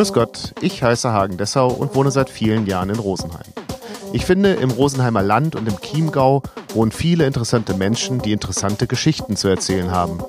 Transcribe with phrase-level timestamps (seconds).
[0.00, 3.52] Grüß Gott, ich heiße Hagen Dessau und wohne seit vielen Jahren in Rosenheim.
[4.14, 6.42] Ich finde, im Rosenheimer Land und im Chiemgau
[6.72, 10.24] wohnen viele interessante Menschen, die interessante Geschichten zu erzählen haben.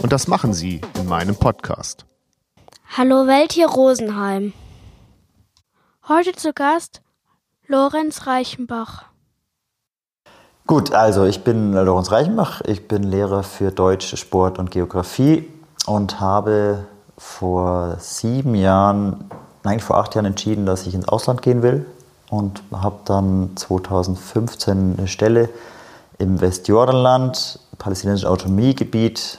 [0.00, 2.06] Und das machen sie in meinem Podcast.
[2.96, 4.52] Hallo Welt hier Rosenheim.
[6.06, 7.02] Heute zu Gast
[7.66, 9.06] Lorenz Reichenbach.
[10.68, 15.48] Gut, also ich bin Lorenz Reichenbach, ich bin Lehrer für Deutsch, Sport und Geografie
[15.84, 16.86] und habe
[17.18, 19.30] vor sieben Jahren,
[19.64, 21.86] nein, vor acht Jahren entschieden, dass ich ins Ausland gehen will
[22.30, 25.48] und habe dann 2015 eine Stelle
[26.18, 29.38] im Westjordanland, palästinensischen Autonomiegebiet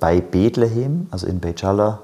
[0.00, 2.00] bei Bethlehem, also in Bejala,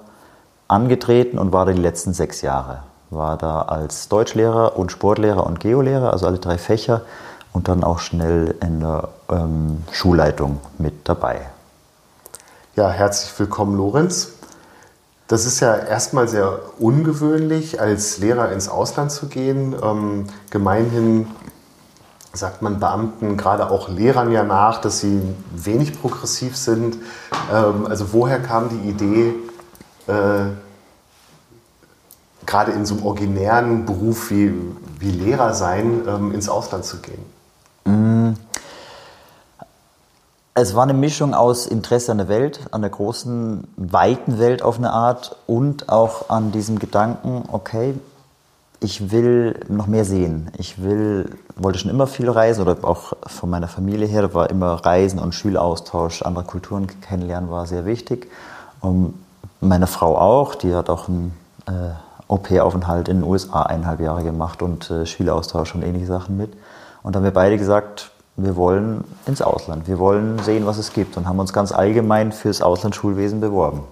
[0.69, 2.83] angetreten und war da die letzten sechs Jahre.
[3.11, 7.03] War da als Deutschlehrer und Sportlehrer und Geolehrer, also alle drei Fächer
[7.53, 11.43] und dann auch schnell in der ähm, Schulleitung mit dabei.
[12.75, 14.32] Ja, herzlich willkommen, Lorenz.
[15.29, 19.75] Das ist ja erstmal sehr ungewöhnlich, als Lehrer ins Ausland zu gehen.
[19.83, 21.27] Ähm, gemeinhin
[22.33, 25.21] sagt man Beamten, gerade auch Lehrern ja nach, dass sie
[25.55, 26.97] wenig progressiv sind.
[27.53, 29.35] Ähm, also woher kam die Idee,
[30.07, 30.51] äh,
[32.47, 34.53] gerade in so einem originären Beruf wie,
[34.99, 37.25] wie Lehrer sein, ähm, ins Ausland zu gehen?
[37.85, 38.35] Mm.
[40.55, 44.77] Es war eine Mischung aus Interesse an der Welt, an der großen, weiten Welt auf
[44.77, 47.95] eine Art und auch an diesem Gedanken, okay,
[48.81, 50.51] ich will noch mehr sehen.
[50.59, 54.51] Ich will, wollte schon immer viel reisen oder auch von meiner Familie her, da war
[54.51, 58.31] immer Reisen und Schüleraustausch, andere Kulturen kennenlernen war sehr wichtig.
[58.83, 59.15] Und
[59.63, 61.35] meine Frau auch, die hat auch einen
[61.67, 61.95] äh,
[62.29, 66.53] OP-Aufenthalt in den USA eineinhalb Jahre gemacht und äh, Schüleraustausch und ähnliche Sachen mit.
[67.03, 70.93] Und da haben wir beide gesagt, wir wollen ins Ausland, wir wollen sehen, was es
[70.93, 73.83] gibt und haben uns ganz allgemein fürs Auslandsschulwesen beworben.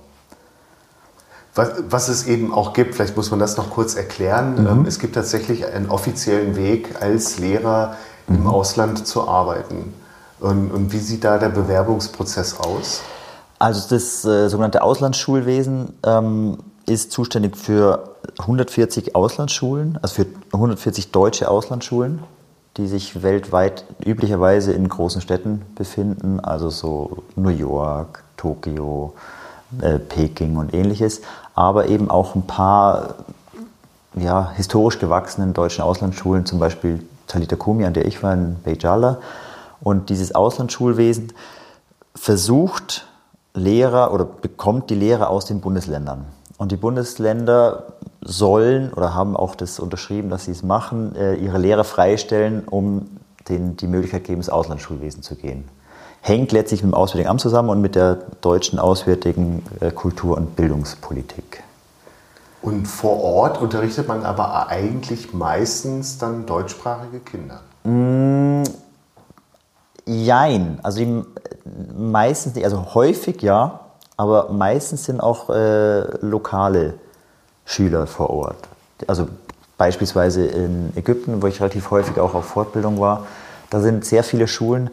[1.55, 4.63] Was, was, es eben auch gibt, vielleicht muss man das noch kurz erklären.
[4.63, 4.67] Mhm.
[4.67, 7.97] Ähm, es gibt tatsächlich einen offiziellen Weg, als Lehrer
[8.29, 8.37] mhm.
[8.37, 9.93] im Ausland zu arbeiten.
[10.39, 13.03] Und, und, wie sieht da der Bewerbungsprozess aus?
[13.59, 21.51] Also das äh, sogenannte Auslandsschulwesen ähm, ist zuständig für 140 Auslandsschulen, also für 140 deutsche
[21.51, 22.21] Auslandsschulen
[22.77, 29.15] die sich weltweit üblicherweise in großen Städten befinden, also so New York, Tokio,
[29.81, 31.23] äh, Peking und ähnliches,
[31.55, 33.17] aber eben auch ein paar
[34.15, 39.19] ja, historisch gewachsenen deutschen Auslandsschulen, zum Beispiel Talita Kumi, an der ich war in Beijala.
[39.81, 41.33] Und dieses Auslandsschulwesen
[42.15, 43.07] versucht
[43.55, 46.25] Lehrer oder bekommt die Lehrer aus den Bundesländern.
[46.61, 47.85] Und die Bundesländer
[48.21, 53.09] sollen oder haben auch das unterschrieben, dass sie es machen, äh, ihre Lehrer freistellen, um
[53.49, 55.67] denen die Möglichkeit geben, ins Auslandsschulwesen zu gehen.
[56.21, 60.55] Hängt letztlich mit dem Auswärtigen Amt zusammen und mit der deutschen auswärtigen äh, Kultur- und
[60.55, 61.63] Bildungspolitik.
[62.61, 67.63] Und vor Ort unterrichtet man aber eigentlich meistens dann deutschsprachige Kinder?
[67.85, 68.65] Mm,
[70.05, 70.79] jein.
[70.83, 71.25] Also
[71.97, 73.81] meistens nicht, also häufig ja,
[74.21, 76.93] aber meistens sind auch äh, lokale
[77.65, 78.69] Schüler vor Ort.
[79.07, 79.29] Also
[79.79, 83.27] beispielsweise in Ägypten, wo ich relativ häufig auch auf Fortbildung war,
[83.71, 84.91] da sind sehr viele Schulen,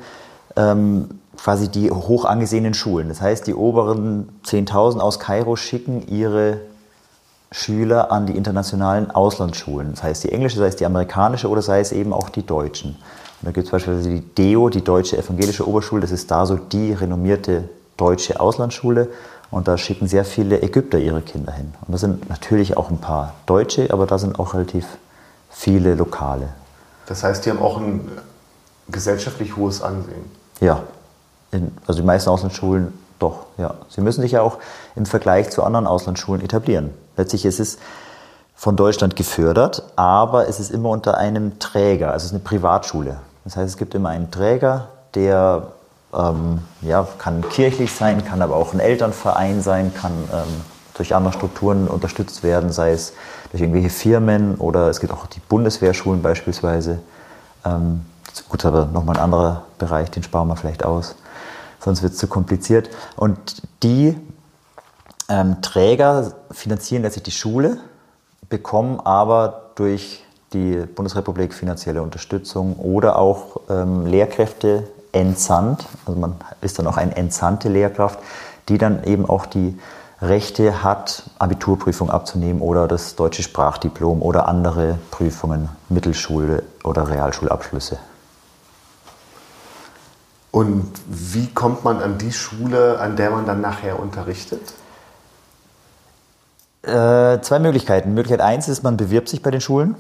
[0.56, 3.10] ähm, quasi die hoch angesehenen Schulen.
[3.10, 6.62] Das heißt, die oberen 10.000 aus Kairo schicken ihre
[7.52, 9.92] Schüler an die internationalen Auslandsschulen.
[9.92, 12.92] Das heißt die englische, sei es die amerikanische oder sei es eben auch die deutschen.
[12.92, 16.56] Und da gibt es beispielsweise die DEO, die Deutsche Evangelische Oberschule, das ist da so
[16.56, 19.10] die renommierte deutsche Auslandsschule
[19.52, 21.74] und da schicken sehr viele Ägypter ihre Kinder hin.
[21.86, 24.86] Und da sind natürlich auch ein paar Deutsche, aber da sind auch relativ
[25.50, 26.50] viele Lokale.
[27.08, 28.10] Das heißt, die haben auch ein
[28.90, 30.32] gesellschaftlich hohes Ansehen.
[30.60, 30.84] Ja,
[31.52, 33.74] in, also die meisten Auslandsschulen doch, ja.
[33.90, 34.60] Sie müssen sich ja auch
[34.96, 36.92] im Vergleich zu anderen Auslandsschulen etablieren.
[37.16, 37.80] Letztlich ist es
[38.56, 43.18] von Deutschland gefördert, aber es ist immer unter einem Träger, also es ist eine Privatschule.
[43.44, 45.72] Das heißt, es gibt immer einen Träger, der
[46.14, 50.62] ähm, ja, kann kirchlich sein, kann aber auch ein Elternverein sein, kann ähm,
[50.94, 53.14] durch andere Strukturen unterstützt werden, sei es
[53.52, 57.00] durch irgendwelche Firmen oder es gibt auch die Bundeswehrschulen beispielsweise.
[57.66, 58.02] Ähm,
[58.50, 61.16] gut, aber nochmal ein anderer Bereich, den sparen wir vielleicht aus,
[61.80, 62.90] sonst wird es zu kompliziert.
[63.16, 64.18] Und die
[65.30, 67.80] ähm, Träger finanzieren letztlich die Schule,
[68.50, 74.88] bekommen aber durch die Bundesrepublik finanzielle Unterstützung oder auch ähm, Lehrkräfte
[75.20, 78.20] entsandt, also man ist dann auch eine entsandte Lehrkraft,
[78.70, 79.78] die dann eben auch die
[80.22, 88.00] Rechte hat, Abiturprüfung abzunehmen oder das deutsche Sprachdiplom oder andere Prüfungen, Mittelschule oder Realschulabschlüsse.
[90.52, 94.74] Und wie kommt man an die Schule, an der man dann nachher unterrichtet?
[96.82, 98.14] Äh, zwei Möglichkeiten.
[98.14, 99.96] Möglichkeit eins ist, man bewirbt sich bei den Schulen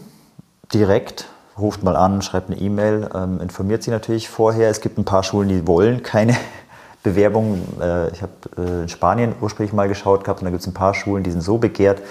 [0.73, 1.25] direkt,
[1.59, 4.69] ruft mal an, schreibt eine E-Mail, ähm, informiert sie natürlich vorher.
[4.69, 6.35] Es gibt ein paar Schulen, die wollen keine
[7.03, 7.61] Bewerbung.
[7.81, 10.73] Äh, ich habe äh, in Spanien ursprünglich mal geschaut gehabt und da gibt es ein
[10.73, 12.01] paar Schulen, die sind so begehrt,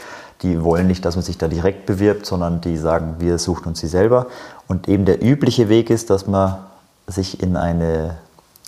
[0.43, 3.81] die wollen nicht, dass man sich da direkt bewirbt, sondern die sagen, wir suchen uns
[3.81, 4.27] sie selber.
[4.69, 6.59] Und eben der übliche Weg ist, dass man
[7.07, 8.17] sich in eine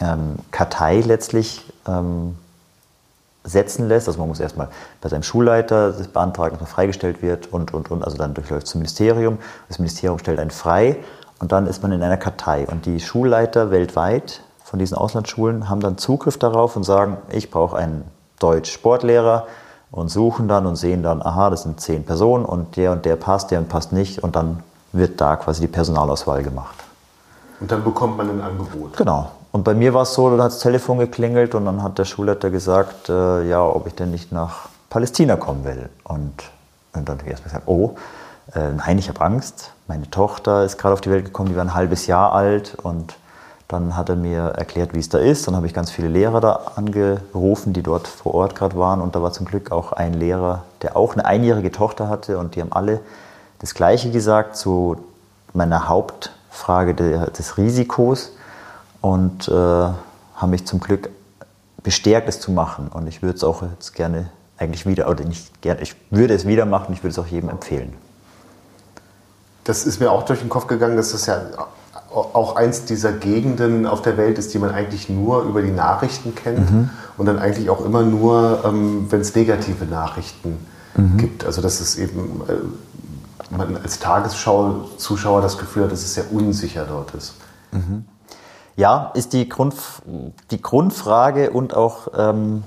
[0.01, 2.37] ähm, Kartei letztlich ähm,
[3.49, 4.09] setzen lässt.
[4.09, 4.69] Also man muss erstmal
[5.01, 8.05] bei seinem Schulleiter das beantragen, dass man freigestellt wird und, und, und.
[8.05, 9.39] Also dann durchläuft es zum Ministerium.
[9.69, 10.97] Das Ministerium stellt einen frei
[11.41, 12.67] und dann ist man in einer Kartei.
[12.67, 17.77] Und die Schulleiter weltweit von diesen Auslandsschulen haben dann Zugriff darauf und sagen, ich brauche
[17.77, 18.05] einen
[18.39, 19.47] Deutsch-Sportlehrer
[19.91, 23.17] und suchen dann und sehen dann, aha, das sind zehn Personen und der und der
[23.17, 24.63] passt, der und passt nicht und dann
[24.93, 26.77] wird da quasi die Personalauswahl gemacht.
[27.61, 28.97] Und dann bekommt man ein Angebot.
[28.97, 29.31] Genau.
[29.51, 32.05] Und bei mir war es so, dann hat das Telefon geklingelt und dann hat der
[32.05, 35.89] Schulleiter gesagt, äh, ja, ob ich denn nicht nach Palästina kommen will.
[36.05, 36.35] Und,
[36.93, 37.97] und dann habe ich erstmal gesagt, oh,
[38.55, 39.73] äh, nein, ich habe Angst.
[39.87, 43.17] Meine Tochter ist gerade auf die Welt gekommen, die war ein halbes Jahr alt und
[43.69, 45.47] dann hat er mir erklärt, wie es da ist.
[45.47, 49.03] Dann habe ich ganz viele Lehrer da angerufen, die dort vor Ort gerade waren.
[49.03, 52.39] Und da war zum Glück auch ein Lehrer, der auch eine einjährige Tochter hatte.
[52.39, 53.01] Und die haben alle
[53.59, 54.97] das Gleiche gesagt zu
[55.53, 58.33] meiner Hauptfrage des Risikos
[59.01, 61.11] und äh, haben mich zum Glück
[61.83, 62.89] bestärkt, es zu machen.
[62.89, 66.47] Und ich würde es auch jetzt gerne eigentlich wieder, oder nicht gerne, ich würde es
[66.47, 67.95] wieder machen, ich würde es auch jedem empfehlen.
[69.65, 71.43] Das ist mir auch durch den Kopf gegangen, dass das ja
[72.11, 76.35] auch eins dieser Gegenden auf der Welt ist, die man eigentlich nur über die Nachrichten
[76.35, 76.91] kennt mhm.
[77.19, 80.67] und dann eigentlich auch immer nur, ähm, wenn es negative Nachrichten
[80.97, 81.19] mhm.
[81.19, 81.45] gibt.
[81.45, 86.87] Also dass es eben äh, man als Tagesschau-Zuschauer das Gefühl hat, dass es sehr unsicher
[86.89, 87.35] dort ist.
[87.73, 88.05] Mhm.
[88.79, 89.75] Ja, ist die, Grund,
[90.53, 92.63] die Grundfrage und auch ähm,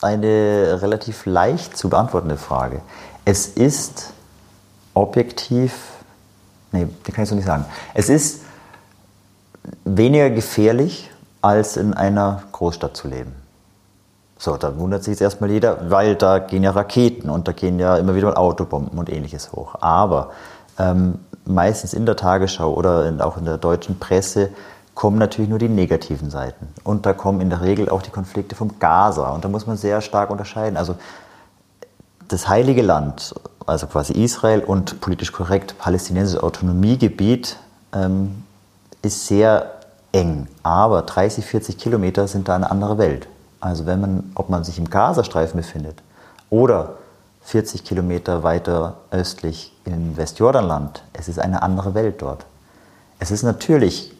[0.00, 2.80] eine relativ leicht zu beantwortende Frage.
[3.24, 4.12] Es ist
[4.94, 5.74] objektiv,
[6.70, 7.64] nee, die kann ich so nicht sagen.
[7.92, 8.42] Es ist
[9.84, 11.10] weniger gefährlich,
[11.42, 13.34] als in einer Großstadt zu leben.
[14.38, 17.80] So, da wundert sich jetzt erstmal jeder, weil da gehen ja Raketen und da gehen
[17.80, 19.74] ja immer wieder Autobomben und ähnliches hoch.
[19.80, 20.30] Aber
[20.78, 24.50] ähm, meistens in der Tagesschau oder in, auch in der deutschen Presse
[24.96, 26.68] kommen natürlich nur die negativen Seiten.
[26.82, 29.28] Und da kommen in der Regel auch die Konflikte vom Gaza.
[29.28, 30.76] Und da muss man sehr stark unterscheiden.
[30.76, 30.96] Also
[32.28, 33.34] das Heilige Land,
[33.66, 37.58] also quasi Israel und politisch korrekt palästinensisches Autonomiegebiet,
[37.92, 38.42] ähm,
[39.02, 39.70] ist sehr
[40.12, 43.28] eng, aber 30, 40 Kilometer sind da eine andere Welt.
[43.60, 46.02] Also wenn man, ob man sich im Gazastreifen befindet
[46.48, 46.94] oder
[47.42, 52.46] 40 Kilometer weiter östlich im Westjordanland, es ist eine andere Welt dort.
[53.18, 54.12] Es ist natürlich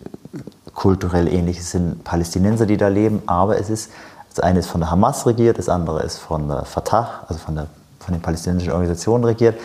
[0.76, 3.90] kulturell ähnlich, es sind Palästinenser, die da leben, aber es ist,
[4.28, 7.56] das eine ist von der Hamas regiert, das andere ist von der Fatah, also von,
[7.56, 7.67] der,
[7.99, 9.58] von den palästinensischen Organisationen regiert.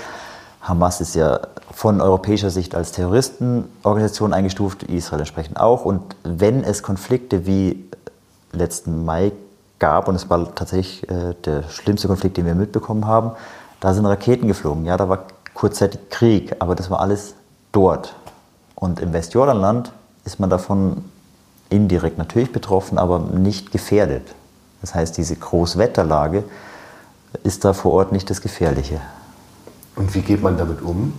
[0.61, 1.41] Hamas ist ja
[1.73, 5.85] von europäischer Sicht als Terroristenorganisation eingestuft, Israel entsprechend auch.
[5.85, 7.89] Und wenn es Konflikte wie
[8.53, 9.33] letzten Mai
[9.79, 13.31] gab, und es war tatsächlich äh, der schlimmste Konflikt, den wir mitbekommen haben,
[13.79, 14.85] da sind Raketen geflogen.
[14.85, 15.25] Ja, da war
[15.55, 17.33] kurzzeitig Krieg, aber das war alles
[17.71, 18.13] dort.
[18.75, 19.91] Und im Westjordanland
[20.25, 21.03] ist man davon
[21.69, 24.33] indirekt natürlich betroffen, aber nicht gefährdet.
[24.81, 26.43] Das heißt, diese Großwetterlage
[27.43, 28.99] ist da vor Ort nicht das Gefährliche.
[29.95, 31.13] Und wie geht man damit um?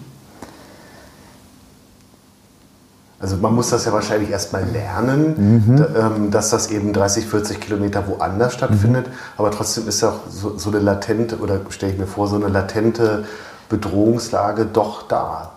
[3.22, 5.86] Also man muss das ja wahrscheinlich erstmal lernen, mhm.
[5.96, 9.06] Ähm, dass das eben 30, 40 Kilometer woanders stattfindet.
[9.06, 9.12] Mhm.
[9.36, 12.48] Aber trotzdem ist ja so, so eine latente, oder stelle ich mir vor, so eine
[12.48, 13.24] latente
[13.68, 15.52] Bedrohungslage doch da.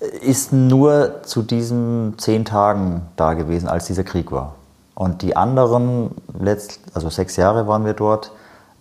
[0.00, 4.54] Ist nur zu diesen zehn Tagen da gewesen, als dieser Krieg war.
[4.94, 8.32] Und die anderen, letzt, also sechs Jahre waren wir dort,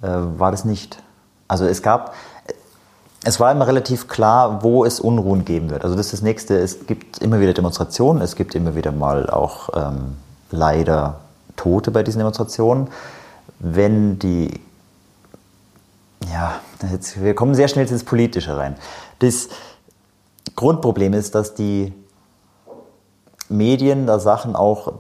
[0.01, 1.01] äh, war das nicht.
[1.47, 2.13] Also es gab,
[3.23, 5.83] es war immer relativ klar, wo es Unruhen geben wird.
[5.83, 6.57] Also das ist das Nächste.
[6.57, 10.17] Es gibt immer wieder Demonstrationen, es gibt immer wieder mal auch ähm,
[10.51, 11.19] leider
[11.55, 12.89] Tote bei diesen Demonstrationen.
[13.59, 14.59] Wenn die,
[16.31, 16.59] ja,
[16.91, 18.75] jetzt, wir kommen sehr schnell ins Politische rein.
[19.19, 19.49] Das
[20.55, 21.93] Grundproblem ist, dass die
[23.49, 24.93] Medien da Sachen auch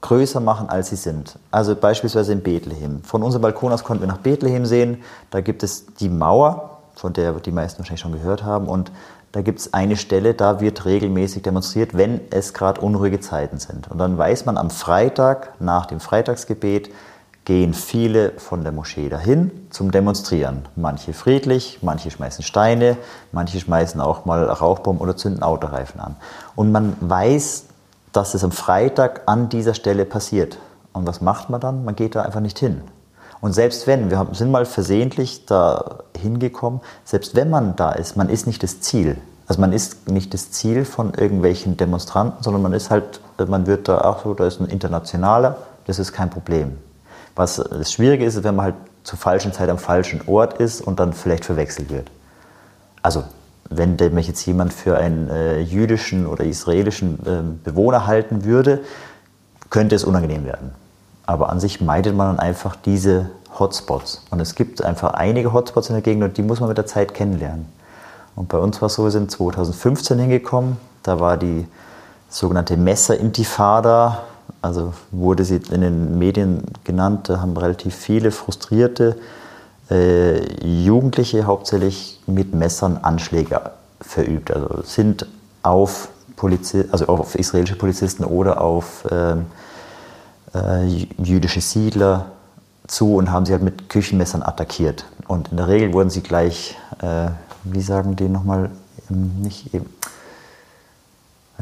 [0.00, 1.38] größer machen, als sie sind.
[1.50, 3.02] Also beispielsweise in Bethlehem.
[3.04, 5.02] Von unserem Balkon aus konnten wir nach Bethlehem sehen.
[5.30, 8.66] Da gibt es die Mauer, von der die meisten wahrscheinlich schon gehört haben.
[8.66, 8.90] Und
[9.30, 13.90] da gibt es eine Stelle, da wird regelmäßig demonstriert, wenn es gerade unruhige Zeiten sind.
[13.90, 16.90] Und dann weiß man, am Freitag, nach dem Freitagsgebet,
[17.44, 20.62] gehen viele von der Moschee dahin zum Demonstrieren.
[20.76, 22.96] Manche friedlich, manche schmeißen Steine,
[23.32, 26.16] manche schmeißen auch mal Rauchbomben oder zünden Autoreifen an.
[26.54, 27.64] Und man weiß,
[28.12, 30.58] dass es am Freitag an dieser Stelle passiert.
[30.92, 31.84] Und was macht man dann?
[31.84, 32.82] Man geht da einfach nicht hin.
[33.40, 38.28] Und selbst wenn, wir sind mal versehentlich da hingekommen, selbst wenn man da ist, man
[38.28, 39.16] ist nicht das Ziel.
[39.48, 43.88] Also man ist nicht das Ziel von irgendwelchen Demonstranten, sondern man ist halt, man wird
[43.88, 45.56] da, ach so, da ist ein Internationaler,
[45.86, 46.78] das ist kein Problem.
[47.34, 48.74] Was das Schwierige ist, wenn man halt
[49.04, 52.10] zur falschen Zeit am falschen Ort ist und dann vielleicht verwechselt wird.
[53.02, 53.24] Also
[53.68, 58.80] wenn mich jetzt jemand für einen äh, jüdischen oder israelischen äh, Bewohner halten würde,
[59.70, 60.72] könnte es unangenehm werden.
[61.24, 64.24] Aber an sich meidet man dann einfach diese Hotspots.
[64.30, 66.86] Und es gibt einfach einige Hotspots in der Gegend und die muss man mit der
[66.86, 67.66] Zeit kennenlernen.
[68.34, 70.76] Und bei uns war es so, wir sind 2015 hingekommen.
[71.02, 71.66] Da war die
[72.28, 74.22] sogenannte Messer-Intifada,
[74.62, 77.28] also wurde sie in den Medien genannt.
[77.28, 79.16] Da haben relativ viele frustrierte
[79.90, 83.60] äh, Jugendliche hauptsächlich mit Messern Anschläge
[84.00, 84.50] verübt.
[84.52, 85.26] Also sind
[85.62, 89.46] auf, Polizi also auf israelische Polizisten oder auf ähm,
[90.54, 90.86] äh,
[91.22, 92.26] jüdische Siedler
[92.86, 95.04] zu und haben sie halt mit Küchenmessern attackiert.
[95.26, 97.28] Und in der Regel wurden sie gleich, äh,
[97.64, 98.70] wie sagen die nochmal,
[99.08, 99.86] nicht eben,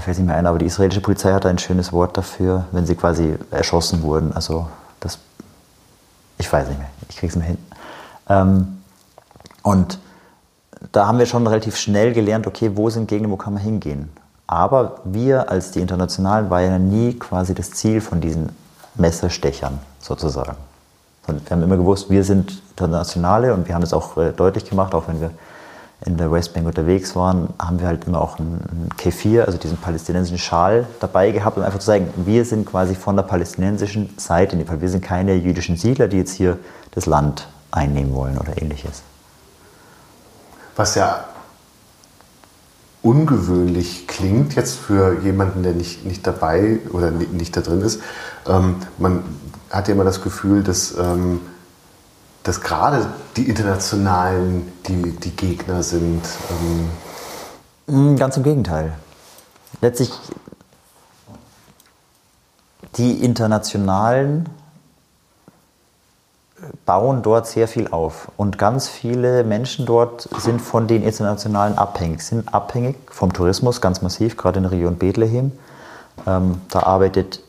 [0.01, 2.87] mir fällt nicht mehr ein, aber die israelische Polizei hat ein schönes Wort dafür, wenn
[2.87, 4.33] sie quasi erschossen wurden.
[4.33, 4.67] Also
[4.99, 5.19] das,
[6.39, 7.59] ich weiß nicht mehr, ich kriege es mehr hin.
[8.29, 8.79] Ähm,
[9.63, 9.99] und
[10.93, 14.11] da haben wir schon relativ schnell gelernt, okay, wo sind Gegner, wo kann man hingehen.
[14.47, 18.57] Aber wir als die Internationalen waren ja nie quasi das Ziel von diesen
[18.95, 20.57] Messerstechern sozusagen.
[21.27, 24.65] Und wir haben immer gewusst, wir sind Internationale und wir haben es auch äh, deutlich
[24.65, 25.31] gemacht, auch wenn wir
[26.07, 30.39] in der Westbank unterwegs waren, haben wir halt immer auch einen Kefir, also diesen palästinensischen
[30.39, 34.61] Schal dabei gehabt, um einfach zu sagen, wir sind quasi von der palästinensischen Seite, in
[34.61, 36.59] dem Fall, wir sind keine jüdischen Siedler, die jetzt hier
[36.93, 39.03] das Land einnehmen wollen oder ähnliches.
[40.77, 41.25] Was ja
[43.03, 48.01] ungewöhnlich klingt jetzt für jemanden, der nicht, nicht dabei oder nicht, nicht da drin ist.
[48.47, 49.23] Ähm, man
[49.71, 51.41] hat ja immer das Gefühl, dass, ähm,
[52.51, 56.21] dass gerade die Internationalen die, die Gegner sind.
[57.87, 58.17] Ähm.
[58.17, 58.93] Ganz im Gegenteil.
[59.81, 60.11] Letztlich
[62.97, 64.49] die Internationalen
[66.87, 68.33] bauen dort sehr viel auf.
[68.37, 74.03] Und ganz viele Menschen dort sind von den Internationalen abhängig, sind abhängig vom Tourismus ganz
[74.03, 75.53] massiv, gerade in der Region Bethlehem.
[76.27, 77.45] Ähm, da arbeitet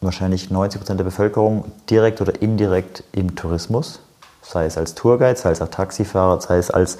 [0.00, 4.00] wahrscheinlich 90 Prozent der Bevölkerung direkt oder indirekt im Tourismus,
[4.42, 6.98] sei es als Tourguide, sei es als Taxifahrer, sei es als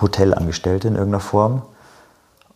[0.00, 1.62] Hotelangestellte in irgendeiner Form.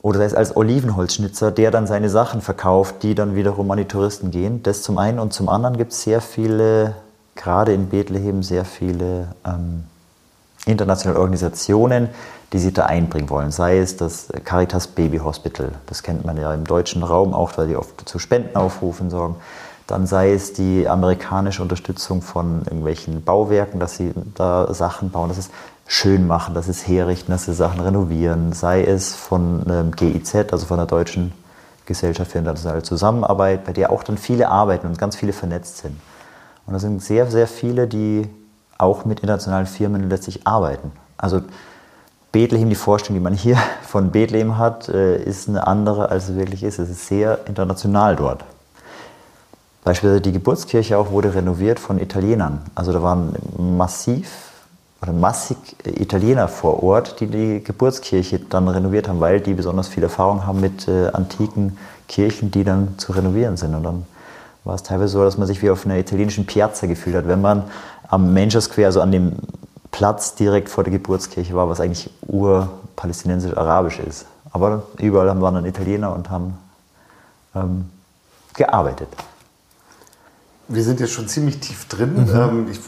[0.02, 3.86] Oder sei es als Olivenholzschnitzer, der dann seine Sachen verkauft, die dann wiederum an die
[3.86, 4.62] Touristen gehen.
[4.62, 5.18] Das zum einen.
[5.18, 6.94] Und zum anderen gibt es sehr viele
[7.34, 9.84] gerade in Bethlehem sehr viele ähm,
[10.66, 12.08] internationale Organisationen,
[12.52, 13.50] die sich da einbringen wollen.
[13.50, 17.68] Sei es das Caritas Baby Hospital, das kennt man ja im deutschen Raum auch, weil
[17.68, 19.36] die oft zu Spendenaufrufen sorgen.
[19.86, 25.38] Dann sei es die amerikanische Unterstützung von irgendwelchen Bauwerken, dass sie da Sachen bauen, dass
[25.38, 25.50] es
[25.86, 28.52] schön machen, dass es herrichten, dass sie Sachen renovieren.
[28.52, 31.32] Sei es von ähm, GIZ, also von der Deutschen
[31.86, 36.00] Gesellschaft für internationale Zusammenarbeit, bei der auch dann viele arbeiten und ganz viele vernetzt sind.
[36.66, 38.28] Und da sind sehr, sehr viele, die
[38.78, 40.92] auch mit internationalen Firmen letztlich arbeiten.
[41.18, 41.42] Also
[42.32, 46.36] Bethlehem, die Vorstellung, die man hier von Bethlehem hat, äh, ist eine andere, als es
[46.36, 46.78] wirklich ist.
[46.78, 48.44] Es ist sehr international dort.
[49.84, 52.60] Beispielsweise die Geburtskirche auch wurde renoviert von Italienern.
[52.74, 54.50] Also da waren massiv
[55.02, 60.02] oder massig Italiener vor Ort, die die Geburtskirche dann renoviert haben, weil die besonders viel
[60.02, 61.76] Erfahrung haben mit äh, antiken
[62.08, 63.74] Kirchen, die dann zu renovieren sind.
[63.74, 64.06] Und dann
[64.64, 67.42] war es teilweise so, dass man sich wie auf einer italienischen Piazza gefühlt hat, wenn
[67.42, 67.64] man
[68.08, 69.32] am Manchester Square, also an dem
[69.90, 74.24] Platz direkt vor der Geburtskirche war, was eigentlich urpalästinensisch-arabisch ist.
[74.50, 76.56] Aber überall waren dann Italiener und haben
[77.54, 77.90] ähm,
[78.54, 79.08] gearbeitet.
[80.68, 82.26] Wir sind jetzt schon ziemlich tief drin.
[82.26, 82.34] Mhm.
[82.34, 82.80] Ähm, ich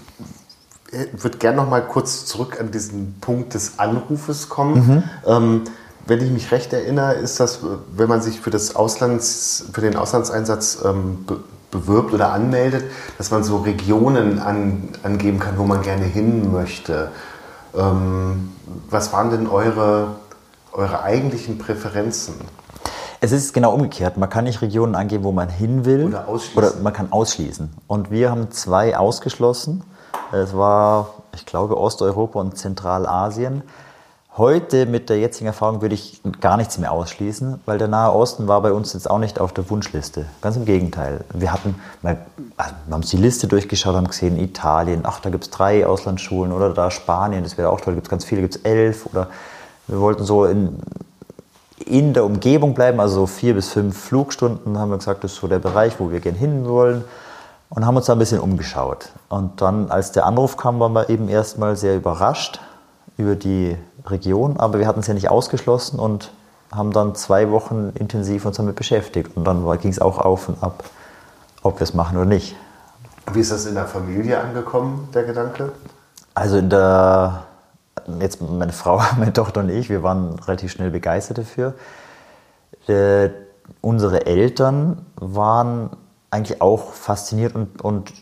[1.22, 4.74] würde gerne noch mal kurz zurück an diesen Punkt des Anrufes kommen.
[4.74, 5.02] Mhm.
[5.26, 5.62] Ähm,
[6.06, 7.60] wenn ich mich recht erinnere, ist das,
[7.96, 11.26] wenn man sich für, das Auslands, für den Auslandseinsatz ähm,
[11.70, 12.84] bewirbt oder anmeldet,
[13.18, 17.10] dass man so Regionen an, angeben kann, wo man gerne hin möchte.
[17.72, 20.14] Was waren denn eure,
[20.72, 22.34] eure eigentlichen Präferenzen?
[23.20, 24.16] Es ist genau umgekehrt.
[24.16, 26.06] Man kann nicht Regionen angeben, wo man hin will.
[26.06, 26.58] Oder ausschließen.
[26.58, 27.70] Oder man kann ausschließen.
[27.86, 29.82] Und wir haben zwei ausgeschlossen.
[30.32, 33.62] Es war, ich glaube, Osteuropa und Zentralasien.
[34.36, 38.46] Heute mit der jetzigen Erfahrung würde ich gar nichts mehr ausschließen, weil der Nahe Osten
[38.46, 40.26] war bei uns jetzt auch nicht auf der Wunschliste.
[40.42, 41.24] Ganz im Gegenteil.
[41.32, 42.18] Wir hatten, wir
[42.58, 46.74] haben uns die Liste durchgeschaut, haben gesehen, Italien, ach, da gibt es drei Auslandsschulen oder
[46.74, 49.28] da Spanien, das wäre auch toll, da gibt es ganz viele, gibt es elf oder
[49.86, 50.80] wir wollten so in,
[51.86, 55.40] in der Umgebung bleiben, also so vier bis fünf Flugstunden haben wir gesagt, das ist
[55.40, 57.04] so der Bereich, wo wir gerne hin wollen.
[57.68, 59.10] und haben uns da ein bisschen umgeschaut.
[59.28, 62.60] Und dann, als der Anruf kam, waren wir eben erstmal sehr überrascht
[63.16, 63.76] über die
[64.06, 66.30] Region, aber wir hatten es ja nicht ausgeschlossen und
[66.72, 69.36] haben dann zwei Wochen intensiv uns damit beschäftigt.
[69.36, 70.84] Und dann ging es auch auf und ab,
[71.62, 72.54] ob wir es machen oder nicht.
[73.32, 75.72] Wie ist das in der Familie angekommen, der Gedanke?
[76.34, 77.45] Also in der,
[78.20, 81.74] jetzt meine Frau, meine Tochter und ich, wir waren relativ schnell begeistert dafür.
[82.86, 83.30] Äh,
[83.80, 85.90] unsere Eltern waren
[86.30, 88.12] eigentlich auch fasziniert und, und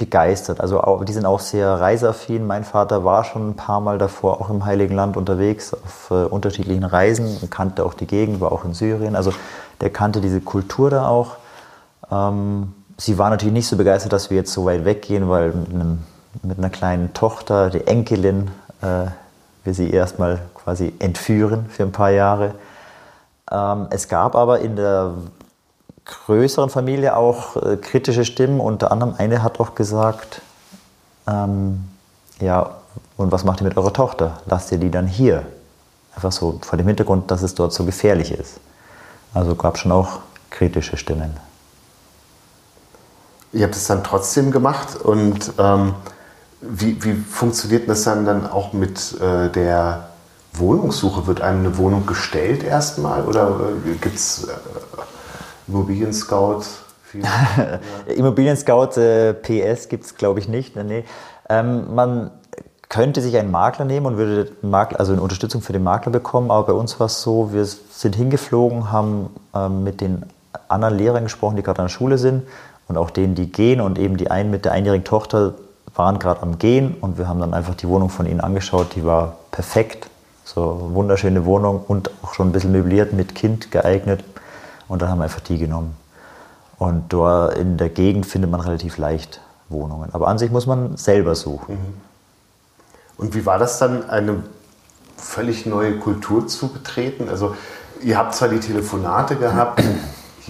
[0.00, 0.60] begeistert.
[0.60, 2.46] Also auch, die sind auch sehr reiseaffin.
[2.46, 6.24] Mein Vater war schon ein paar Mal davor auch im Heiligen Land unterwegs auf äh,
[6.24, 9.14] unterschiedlichen Reisen und kannte auch die Gegend, war auch in Syrien.
[9.14, 9.32] Also
[9.80, 11.36] der kannte diese Kultur da auch.
[12.10, 15.70] Ähm, sie war natürlich nicht so begeistert, dass wir jetzt so weit weggehen, weil mit,
[15.70, 15.98] einem,
[16.42, 22.54] mit einer kleinen Tochter, die Enkelin, wir sie erstmal quasi entführen für ein paar Jahre.
[23.50, 25.14] Ähm, es gab aber in der
[26.04, 28.60] größeren Familie auch äh, kritische Stimmen.
[28.60, 30.42] Unter anderem eine hat auch gesagt,
[31.26, 31.84] ähm,
[32.40, 32.76] ja,
[33.16, 34.40] und was macht ihr mit eurer Tochter?
[34.46, 35.44] Lasst ihr die dann hier?
[36.14, 38.60] Einfach so vor dem Hintergrund, dass es dort so gefährlich ist.
[39.34, 41.36] Also gab es schon auch kritische Stimmen.
[43.52, 45.94] Ihr habt es dann trotzdem gemacht und ähm,
[46.60, 50.10] wie, wie funktioniert das dann, dann auch mit äh, der
[50.52, 51.26] Wohnungssuche?
[51.26, 54.52] Wird einem eine Wohnung gestellt erstmal oder äh, gibt es äh,
[55.68, 56.62] Immobilien Scout?
[58.06, 60.76] Immobilien Scout äh, PS gibt es, glaube ich, nicht.
[60.76, 61.04] Nee.
[61.48, 62.30] Ähm, man
[62.88, 66.50] könnte sich einen Makler nehmen und würde Makler, also eine Unterstützung für den Makler bekommen,
[66.50, 70.26] aber bei uns war es so, wir sind hingeflogen, haben ähm, mit den
[70.68, 72.42] anderen Lehrern gesprochen, die gerade an der Schule sind
[72.88, 75.54] und auch denen, die gehen und eben die einen mit der einjährigen Tochter
[75.94, 79.04] waren gerade am Gehen und wir haben dann einfach die Wohnung von ihnen angeschaut, die
[79.04, 80.08] war perfekt,
[80.44, 84.24] so wunderschöne Wohnung und auch schon ein bisschen möbliert mit Kind geeignet
[84.88, 85.96] und dann haben wir einfach die genommen.
[86.78, 90.08] Und dort in der Gegend findet man relativ leicht Wohnungen.
[90.12, 91.74] Aber an sich muss man selber suchen.
[91.74, 92.00] Mhm.
[93.18, 94.42] Und wie war das dann, eine
[95.16, 97.28] völlig neue Kultur zu betreten?
[97.28, 97.54] Also
[98.02, 99.82] ihr habt zwar die Telefonate gehabt,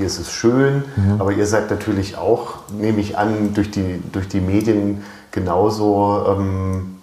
[0.00, 1.20] hier ist es schön, mhm.
[1.20, 6.96] aber ihr seid natürlich auch, nehme ich an, durch die, durch die Medien genauso ähm,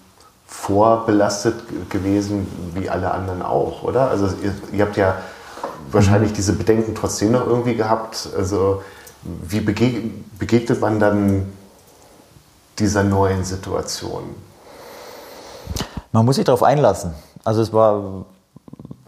[0.47, 4.09] vorbelastet gewesen wie alle anderen auch, oder?
[4.09, 5.13] Also ihr, ihr habt ja
[5.91, 8.29] wahrscheinlich diese Bedenken trotzdem noch irgendwie gehabt.
[8.35, 8.81] Also
[9.47, 11.53] wie begegnet man dann
[12.79, 14.23] dieser neuen Situation?
[16.11, 17.13] Man muss sich darauf einlassen.
[17.43, 18.25] Also es war,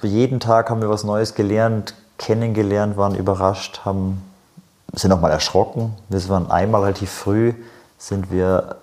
[0.04, 4.22] jeden Tag haben wir was Neues gelernt, kennengelernt, waren überrascht, haben,
[4.94, 5.96] sind auch mal erschrocken.
[6.10, 7.54] Wir waren einmal relativ früh,
[7.98, 8.76] sind wir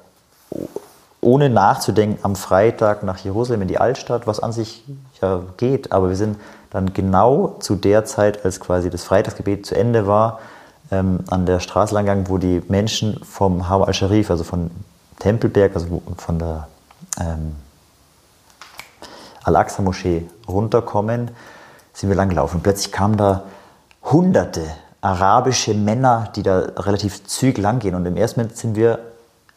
[1.21, 4.85] ohne nachzudenken am Freitag nach Jerusalem in die Altstadt, was an sich
[5.21, 6.37] ja geht, aber wir sind
[6.71, 10.41] dann genau zu der Zeit, als quasi das Freitagsgebet zu Ende war,
[10.91, 14.71] ähm, an der Straße lang gegangen, wo die Menschen vom Haram al-Sharif, also von
[15.19, 16.69] Tempelberg, also von der
[17.21, 17.57] ähm,
[19.43, 21.31] Al-Aqsa-Moschee runterkommen,
[21.97, 22.61] sind wir langgelaufen.
[22.61, 23.45] Plötzlich kamen da
[24.03, 24.63] hunderte
[25.01, 27.95] arabische Männer, die da relativ zügig langgehen.
[27.95, 28.99] Und im ersten Moment sind wir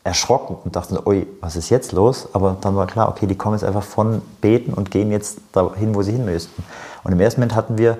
[0.06, 2.30] erschrocken und dachten, ui, was ist jetzt los?
[2.32, 5.94] Aber dann war klar, okay, die kommen jetzt einfach von Beten und gehen jetzt dahin,
[5.96, 6.64] wo sie hin müssten.
[7.04, 7.98] Und im ersten Moment hatten wir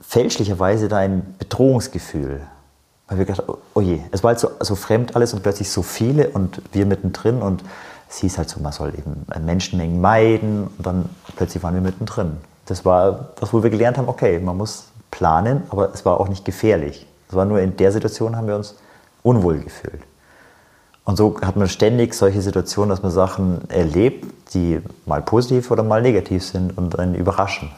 [0.00, 2.40] fälschlicherweise da ein Bedrohungsgefühl.
[3.06, 5.82] Weil wir gedacht, oh je, es war halt so, so fremd alles und plötzlich so
[5.82, 7.62] viele und wir mittendrin und
[8.10, 12.38] es hieß halt so, man soll eben Menschenmengen meiden und dann plötzlich waren wir mittendrin.
[12.66, 16.28] Das war das, wo wir gelernt haben, okay, man muss planen, aber es war auch
[16.28, 17.06] nicht gefährlich.
[17.28, 18.74] Es war nur in der Situation haben wir uns
[19.22, 20.02] unwohl gefühlt.
[21.04, 25.82] Und so hat man ständig solche Situationen, dass man Sachen erlebt, die mal positiv oder
[25.82, 27.70] mal negativ sind und einen überraschen.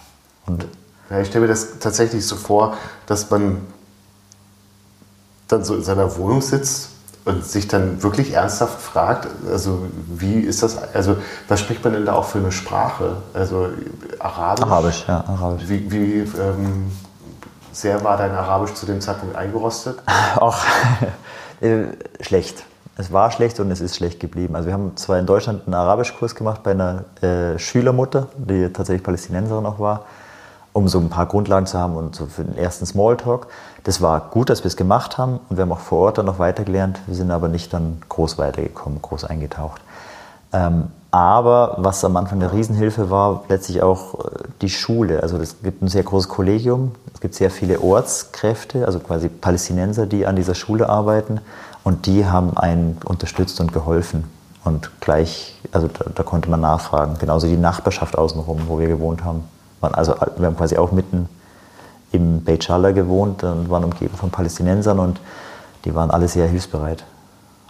[0.46, 0.66] Und
[1.10, 3.62] ja, ich stelle mir das tatsächlich so vor, dass man
[5.48, 6.90] dann so in seiner Wohnung sitzt
[7.26, 11.16] und sich dann wirklich ernsthaft fragt, also wie ist das, also
[11.48, 13.16] was spricht man denn da auch für eine Sprache?
[13.34, 13.68] Also
[14.18, 14.64] Arabisch?
[14.64, 15.68] Arabisch, ja, Arabisch.
[15.68, 16.90] Wie, wie ähm,
[17.72, 19.98] sehr war dein Arabisch zu dem Zeitpunkt eingerostet?
[20.36, 20.56] Auch
[21.60, 21.84] äh,
[22.20, 22.64] schlecht
[22.98, 24.56] es war schlecht und es ist schlecht geblieben.
[24.56, 29.02] Also wir haben zwar in Deutschland einen Arabischkurs gemacht bei einer äh, Schülermutter, die tatsächlich
[29.02, 30.06] Palästinenserin auch war,
[30.76, 33.46] um so ein paar Grundlagen zu haben und so für den ersten Smalltalk.
[33.84, 36.26] Das war gut, dass wir es gemacht haben und wir haben auch vor Ort dann
[36.26, 37.00] noch weitergelernt.
[37.06, 39.80] Wir sind aber nicht dann groß weitergekommen, groß eingetaucht.
[40.52, 44.28] Ähm, aber was am Anfang eine Riesenhilfe war, letztlich auch äh,
[44.60, 45.22] die Schule.
[45.22, 50.04] Also es gibt ein sehr großes Kollegium, es gibt sehr viele Ortskräfte, also quasi Palästinenser,
[50.04, 51.40] die an dieser Schule arbeiten.
[51.84, 54.24] Und die haben einen unterstützt und geholfen.
[54.62, 57.16] Und gleich, also da, da konnte man nachfragen.
[57.18, 59.44] Genauso die Nachbarschaft außenrum, wo wir gewohnt haben.
[59.80, 61.28] Also wir haben quasi auch mitten
[62.12, 65.20] im Beit gewohnt und waren umgeben von Palästinensern und
[65.84, 67.04] die waren alle sehr hilfsbereit.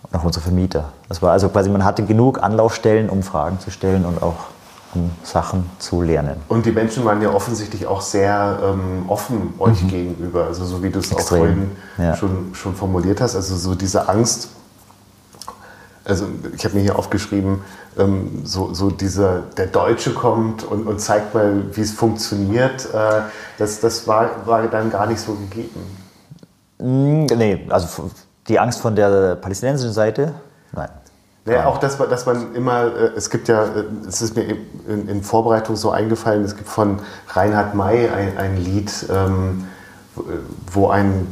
[0.03, 0.93] und auch unsere Vermieter.
[1.09, 4.47] Das war also quasi, man hatte genug Anlaufstellen, um Fragen zu stellen und auch
[4.95, 6.37] um Sachen zu lernen.
[6.49, 9.89] Und die Menschen waren ja offensichtlich auch sehr ähm, offen euch mhm.
[9.89, 12.17] gegenüber, also so wie du es auch vorhin ja.
[12.17, 14.49] schon, schon formuliert hast, also so diese Angst,
[16.05, 17.63] also ich habe mir hier aufgeschrieben,
[17.99, 23.23] ähm, so, so dieser, der Deutsche kommt und, und zeigt mal, wie es funktioniert, äh,
[23.59, 25.81] das, das war, war dann gar nicht so gegeben.
[26.79, 28.11] Mm, nee, also
[28.49, 30.35] die Angst von der palästinensischen Seite,
[30.73, 30.89] nein.
[31.47, 34.57] Ja, auch, dass man, dass man immer, äh, es gibt ja, äh, es ist mir
[34.89, 39.65] in, in Vorbereitung so eingefallen, es gibt von Reinhard May ein, ein Lied, ähm,
[40.73, 41.27] wo, ein,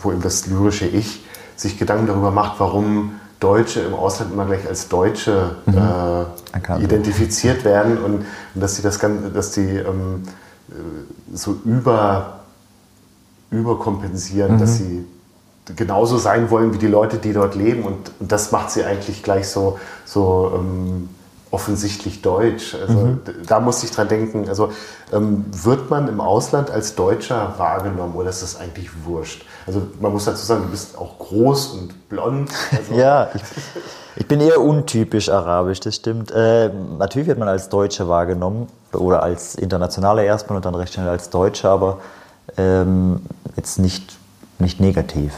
[0.00, 1.24] wo eben das lyrische Ich
[1.56, 5.76] sich Gedanken darüber macht, warum Deutsche im Ausland immer gleich als Deutsche mhm.
[5.76, 8.14] äh, identifiziert werden und,
[8.54, 10.22] und, dass sie das Ganze, dass die ähm,
[10.70, 10.74] äh,
[11.34, 12.40] so über,
[13.50, 14.58] überkompensieren, mhm.
[14.58, 15.04] dass sie
[15.76, 17.84] genauso sein wollen wie die Leute, die dort leben.
[17.84, 21.08] Und, und das macht sie eigentlich gleich so, so ähm,
[21.50, 22.74] offensichtlich deutsch.
[22.74, 23.20] Also mhm.
[23.46, 24.48] da muss ich dran denken.
[24.48, 24.70] Also
[25.12, 29.44] ähm, wird man im Ausland als Deutscher wahrgenommen oder ist das eigentlich wurscht?
[29.66, 32.50] Also man muss dazu sagen, du bist auch groß und blond.
[32.70, 33.42] Also ja, ich,
[34.16, 36.30] ich, bin eher untypisch arabisch, das stimmt.
[36.30, 41.08] Äh, natürlich wird man als Deutscher wahrgenommen oder als Internationaler erstmal und dann recht schnell
[41.08, 41.98] als Deutscher, aber
[42.56, 43.20] ähm,
[43.56, 44.16] jetzt nicht,
[44.58, 45.32] nicht negativ.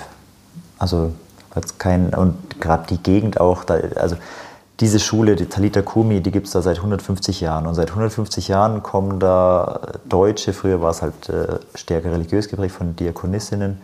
[0.78, 1.12] Also
[1.54, 4.16] jetzt kein, und gerade die Gegend auch, da, also
[4.80, 7.66] diese Schule, die Talita Kumi, die gibt es da seit 150 Jahren.
[7.66, 12.74] Und seit 150 Jahren kommen da Deutsche, früher war es halt äh, stärker religiös geprägt
[12.74, 13.80] von Diakonissinnen,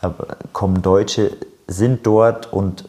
[0.00, 1.32] aber kommen Deutsche,
[1.66, 2.88] sind dort und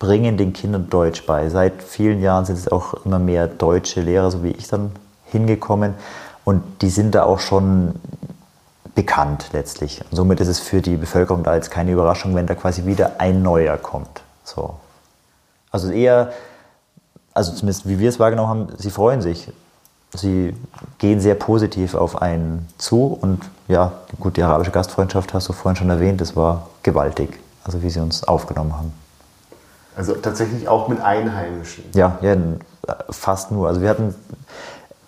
[0.00, 1.48] bringen den Kindern Deutsch bei.
[1.50, 4.90] Seit vielen Jahren sind es auch immer mehr deutsche Lehrer, so wie ich dann
[5.26, 5.94] hingekommen.
[6.44, 7.94] Und die sind da auch schon
[8.94, 10.00] bekannt letztlich.
[10.10, 13.20] Und somit ist es für die Bevölkerung da jetzt keine Überraschung, wenn da quasi wieder
[13.20, 14.22] ein neuer kommt.
[14.42, 14.74] So.
[15.70, 16.32] Also eher,
[17.34, 19.52] also zumindest wie wir es wahrgenommen haben, sie freuen sich.
[20.12, 20.54] Sie
[20.98, 25.76] gehen sehr positiv auf einen zu und ja, gut, die arabische Gastfreundschaft hast du vorhin
[25.76, 28.92] schon erwähnt, das war gewaltig, also wie sie uns aufgenommen haben.
[29.96, 31.84] Also tatsächlich auch mit Einheimischen?
[31.94, 32.36] Ja, ja
[33.10, 33.68] fast nur.
[33.68, 34.14] Also wir hatten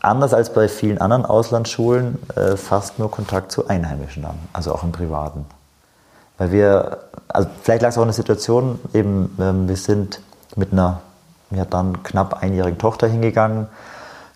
[0.00, 4.82] anders als bei vielen anderen Auslandsschulen äh, fast nur Kontakt zu Einheimischen dann, also auch
[4.82, 5.46] im Privaten.
[6.38, 6.98] Weil wir,
[7.28, 10.20] also vielleicht lag es auch in der Situation, eben ähm, wir sind
[10.56, 11.00] mit einer
[11.50, 13.66] ja, dann knapp einjährigen Tochter hingegangen,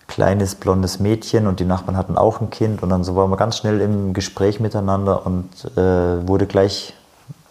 [0.07, 3.37] kleines blondes Mädchen und die Nachbarn hatten auch ein Kind und dann so waren wir
[3.37, 6.95] ganz schnell im Gespräch miteinander und äh, wurde gleich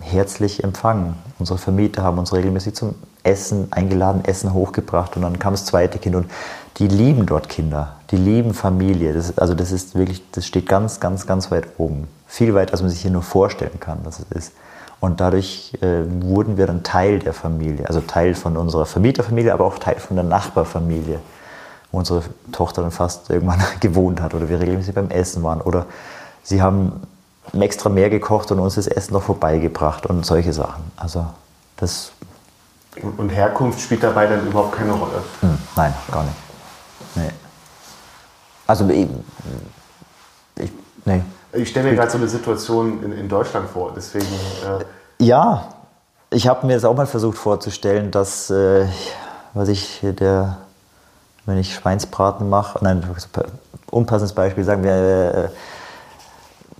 [0.01, 1.15] herzlich empfangen.
[1.39, 5.97] Unsere Vermieter haben uns regelmäßig zum Essen eingeladen, Essen hochgebracht und dann kam das zweite
[5.97, 6.29] Kind und
[6.77, 9.13] die lieben dort Kinder, die lieben Familie.
[9.13, 12.07] Das, also das ist wirklich, das steht ganz, ganz, ganz weit oben.
[12.27, 14.51] Viel weiter, als man sich hier nur vorstellen kann, dass es ist.
[14.99, 19.65] Und dadurch äh, wurden wir dann Teil der Familie, also Teil von unserer Vermieterfamilie, aber
[19.65, 21.19] auch Teil von der Nachbarfamilie,
[21.91, 25.61] wo unsere Tochter dann fast irgendwann gewohnt hat oder wir regelmäßig beim Essen waren.
[25.61, 25.85] Oder
[26.43, 27.01] sie haben
[27.53, 30.83] extra mehr gekocht und uns das Essen noch vorbeigebracht und solche Sachen.
[30.95, 31.25] Also
[31.77, 32.11] das.
[33.17, 35.21] Und Herkunft spielt dabei dann überhaupt keine Rolle?
[35.41, 36.35] Hm, nein, gar nicht.
[37.15, 37.29] Nee.
[38.65, 39.07] Also ich,
[40.57, 40.71] ich
[41.03, 41.21] nee.
[41.55, 44.25] Ich stelle mir gerade so eine Situation in, in Deutschland vor, deswegen.
[44.25, 45.69] Äh ja,
[46.29, 48.87] ich habe mir das auch mal versucht vorzustellen, dass, äh,
[49.53, 50.57] was ich der,
[51.45, 53.03] wenn ich Schweinsbraten mache, nein,
[53.89, 55.49] unpassendes Beispiel, sagen wir, äh,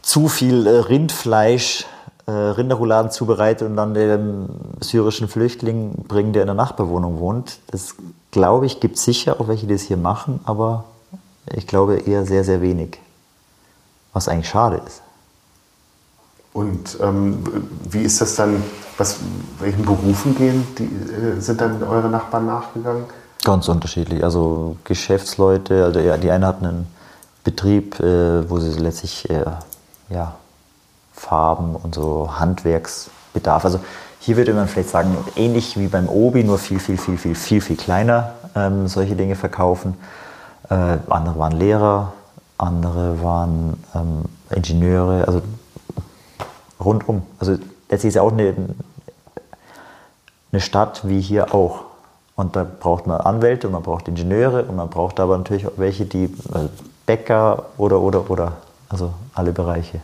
[0.01, 1.85] zu viel äh, Rindfleisch,
[2.27, 4.49] äh, Rinderrouladen zubereitet und dann dem
[4.81, 7.59] syrischen Flüchtling bringen, der in der Nachbarwohnung wohnt.
[7.71, 7.95] Das
[8.31, 10.83] glaube ich, gibt sicher auch welche, die das hier machen, aber
[11.53, 12.99] ich glaube eher sehr, sehr wenig.
[14.15, 15.01] Was eigentlich schade ist.
[16.53, 17.43] Und ähm,
[17.89, 18.63] wie ist das dann,
[18.97, 19.17] was,
[19.59, 23.03] welchen Berufen gehen, die, äh, sind dann eure Nachbarn nachgegangen?
[23.43, 24.23] Ganz unterschiedlich.
[24.23, 26.87] Also Geschäftsleute, also ja, die eine hat einen
[27.43, 29.43] Betrieb, äh, wo sie letztlich äh,
[30.07, 30.35] ja,
[31.13, 33.65] Farben und so Handwerksbedarf.
[33.65, 33.81] Also
[34.21, 37.59] hier würde man vielleicht sagen, ähnlich wie beim Obi, nur viel, viel, viel, viel, viel,
[37.59, 39.95] viel kleiner ähm, solche Dinge verkaufen.
[40.69, 42.13] Äh, andere waren Lehrer,
[42.57, 45.41] andere waren ähm, Ingenieure, also
[46.79, 47.23] rundum.
[47.39, 47.53] Also
[47.89, 48.55] letztlich ist ja auch eine,
[50.51, 51.83] eine Stadt wie hier auch.
[52.35, 55.77] Und da braucht man Anwälte und man braucht Ingenieure und man braucht aber natürlich auch
[55.77, 56.69] welche, die also
[57.05, 58.53] Bäcker oder, oder, oder,
[58.89, 60.01] also alle Bereiche.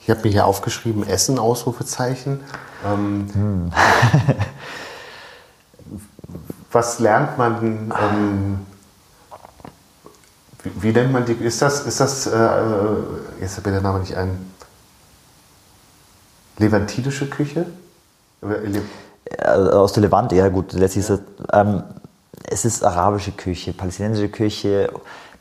[0.00, 2.40] Ich habe mir hier aufgeschrieben, Essen, Ausrufezeichen.
[2.84, 3.72] Ähm, hm.
[6.72, 8.60] was lernt man, ähm,
[10.64, 12.30] wie, nennt man die, ist das, ist das, äh,
[13.40, 14.52] jetzt habe ich den Namen nicht ein,
[16.58, 17.66] levantinische Küche?
[18.42, 21.20] Äh, aus der Levante, ja gut, letztlich ist es,
[21.52, 21.82] ähm,
[22.44, 24.90] es ist arabische Küche, palästinensische Küche.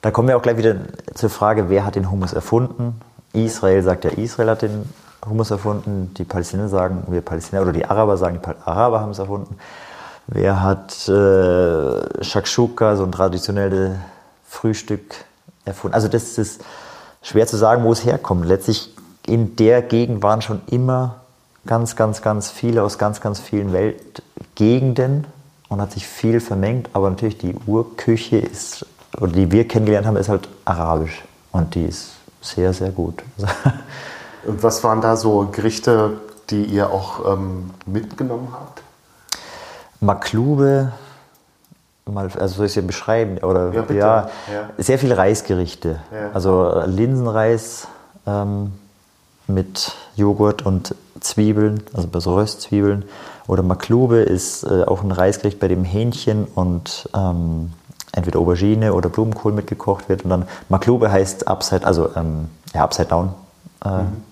[0.01, 0.75] Da kommen wir auch gleich wieder
[1.13, 2.99] zur Frage, wer hat den Hummus erfunden?
[3.33, 4.89] Israel sagt ja, Israel hat den
[5.25, 6.13] Hummus erfunden.
[6.17, 9.57] Die Palästinenser sagen, wir Palästinenser, oder die Araber sagen, die Araber haben es erfunden.
[10.27, 13.95] Wer hat äh, Shakshuka, so ein traditionelles
[14.51, 15.15] Frühstück,
[15.63, 15.95] erfunden?
[15.95, 16.61] Also das ist
[17.21, 18.45] schwer zu sagen, wo es herkommt.
[18.45, 18.93] Letztlich
[19.25, 21.21] in der Gegend waren schon immer
[21.65, 25.25] ganz, ganz, ganz viele aus ganz, ganz vielen Weltgegenden
[25.69, 26.89] und hat sich viel vermengt.
[26.91, 28.85] Aber natürlich die Urküche ist,
[29.17, 31.23] oder die wir kennengelernt haben, ist halt arabisch.
[31.53, 32.11] Und die ist
[32.41, 33.23] sehr, sehr gut.
[34.45, 38.83] und was waren da so Gerichte, die ihr auch ähm, mitgenommen habt?
[40.01, 40.91] Maklube,
[42.05, 43.37] mal, also soll ich es ja beschreiben?
[43.39, 45.99] Oder, ja, ja, ja, sehr viele Reisgerichte.
[46.11, 46.31] Ja.
[46.33, 47.87] Also Linsenreis
[48.25, 48.73] ähm,
[49.47, 53.05] mit Joghurt und Zwiebeln, also bei so Röstzwiebeln.
[53.47, 57.73] Oder Maklube ist äh, auch ein Reisgericht, bei dem Hähnchen und ähm,
[58.13, 60.23] entweder Aubergine oder Blumenkohl mitgekocht wird.
[60.23, 63.33] Und dann Maklube heißt Upside, also ähm, ja, Upside Down
[63.83, 64.23] äh, mhm.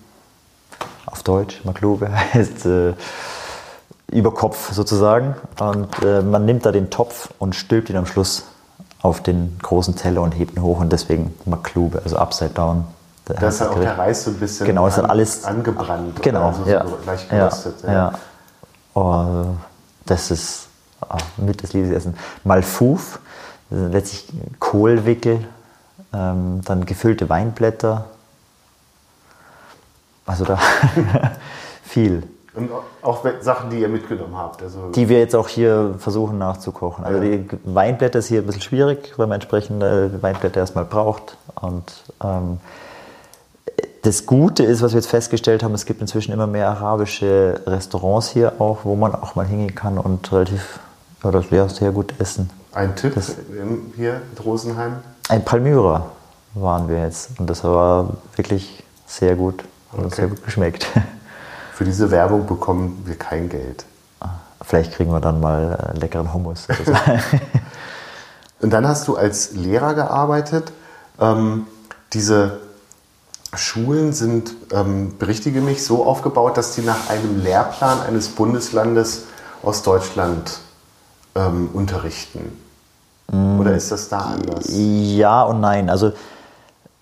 [1.05, 1.61] auf Deutsch.
[1.63, 2.93] Maklube heißt äh,
[4.11, 5.35] über Kopf sozusagen.
[5.59, 8.45] Und äh, man nimmt da den Topf und stülpt ihn am Schluss
[9.01, 12.85] auf den großen Teller und hebt ihn hoch und deswegen Maklube, also Upside Down.
[13.25, 16.21] Da ist dann auch der Reis so ein bisschen genau, ist dann alles angebrannt.
[16.23, 17.75] Genau, also ja, so leicht geröstet.
[17.83, 18.11] Ja, ja.
[18.11, 18.19] ja.
[18.95, 19.55] Oh,
[20.05, 20.67] das ist
[21.07, 22.15] oh, mit das Liebesessen.
[22.43, 23.19] Malfouf,
[23.69, 25.47] letztlich Kohlwickel,
[26.11, 28.05] ähm, dann gefüllte Weinblätter.
[30.25, 30.57] Also da
[31.83, 32.23] viel.
[32.53, 32.69] Und
[33.03, 34.63] auch Sachen, die ihr mitgenommen habt.
[34.63, 37.05] Also die wir jetzt auch hier versuchen nachzukochen.
[37.05, 37.37] Also ja.
[37.37, 41.37] die Weinblätter ist hier ein bisschen schwierig, weil man entsprechend Weinblätter erstmal braucht.
[41.61, 41.83] Und
[42.23, 42.59] ähm,
[44.01, 48.29] das Gute ist, was wir jetzt festgestellt haben, es gibt inzwischen immer mehr arabische Restaurants
[48.29, 50.79] hier auch, wo man auch mal hingehen kann und relativ
[51.23, 52.49] oder ja, sehr gut essen.
[52.71, 53.35] Ein Tipp das,
[53.95, 54.97] hier in Rosenheim?
[55.27, 56.05] Ein Palmyra
[56.53, 60.15] waren wir jetzt und das war wirklich sehr gut und okay.
[60.15, 60.87] sehr gut geschmeckt.
[61.79, 63.85] Für diese Werbung bekommen wir kein Geld.
[64.61, 66.67] Vielleicht kriegen wir dann mal äh, leckeren Hummus.
[68.59, 70.73] und dann hast du als Lehrer gearbeitet.
[71.21, 71.67] Ähm,
[72.11, 72.59] diese
[73.55, 79.27] Schulen sind, ähm, berichtige mich, so aufgebaut, dass die nach einem Lehrplan eines Bundeslandes
[79.63, 80.59] aus Deutschland
[81.33, 82.61] ähm, unterrichten.
[83.31, 83.57] Mm.
[83.57, 84.65] Oder ist das da anders?
[84.67, 85.89] Ja und nein.
[85.89, 86.11] Also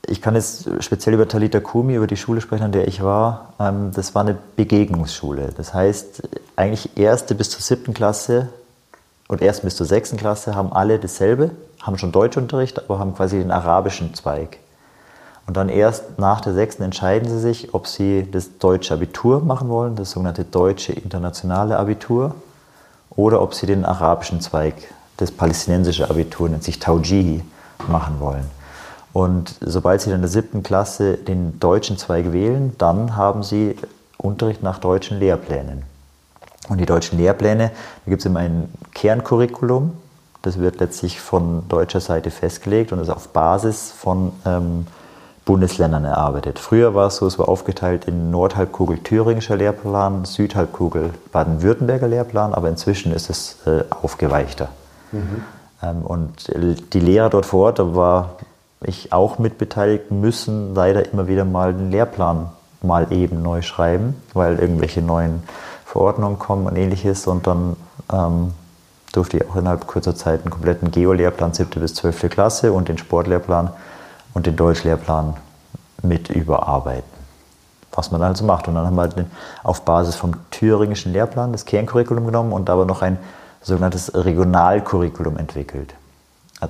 [0.09, 3.53] ich kann jetzt speziell über Talita Kumi, über die Schule sprechen, an der ich war.
[3.59, 5.49] Ähm, das war eine Begegnungsschule.
[5.55, 6.23] Das heißt,
[6.55, 8.47] eigentlich erste bis zur siebten Klasse
[9.27, 13.37] und erst bis zur sechsten Klasse haben alle dasselbe, haben schon Deutschunterricht, aber haben quasi
[13.37, 14.59] den arabischen Zweig.
[15.45, 19.69] Und dann erst nach der sechsten entscheiden sie sich, ob sie das deutsche Abitur machen
[19.69, 22.35] wollen, das sogenannte deutsche internationale Abitur,
[23.09, 24.75] oder ob sie den arabischen Zweig,
[25.17, 27.43] das palästinensische Abitur, nennt sich Taujihi,
[27.87, 28.56] machen wollen.
[29.17, 33.75] Und sobald sie in der siebten Klasse den deutschen Zweig wählen, dann haben sie
[34.19, 35.81] Unterricht nach deutschen Lehrplänen.
[36.69, 37.71] Und die deutschen Lehrpläne,
[38.05, 39.93] da gibt es immer ein Kerncurriculum,
[40.43, 44.85] das wird letztlich von deutscher Seite festgelegt und ist auf Basis von ähm,
[45.45, 46.59] Bundesländern erarbeitet.
[46.59, 52.69] Früher war es so, es war aufgeteilt in Nordhalbkugel thüringischer Lehrplan, Südhalbkugel baden-württemberger Lehrplan, aber
[52.69, 54.69] inzwischen ist es äh, aufgeweichter.
[55.11, 55.43] Mhm.
[55.81, 56.53] Ähm, und
[56.93, 58.35] die Lehrer dort vor Ort, da war
[58.81, 62.49] ich auch mitbeteiligt, müssen leider immer wieder mal den Lehrplan
[62.81, 65.43] mal eben neu schreiben, weil irgendwelche neuen
[65.85, 67.75] Verordnungen kommen und ähnliches und dann
[68.11, 68.53] ähm,
[69.11, 71.81] durfte ich auch innerhalb kurzer Zeit einen kompletten Geo-Lehrplan 7.
[71.81, 72.29] bis 12.
[72.29, 73.71] Klasse und den Sportlehrplan
[74.33, 75.35] und den Deutschlehrplan
[76.03, 77.17] mit überarbeiten.
[77.91, 78.67] Was man also macht.
[78.67, 79.15] Und dann haben wir halt
[79.63, 83.17] auf Basis vom thüringischen Lehrplan das Kerncurriculum genommen und aber noch ein
[83.61, 85.95] sogenanntes Regionalcurriculum entwickelt.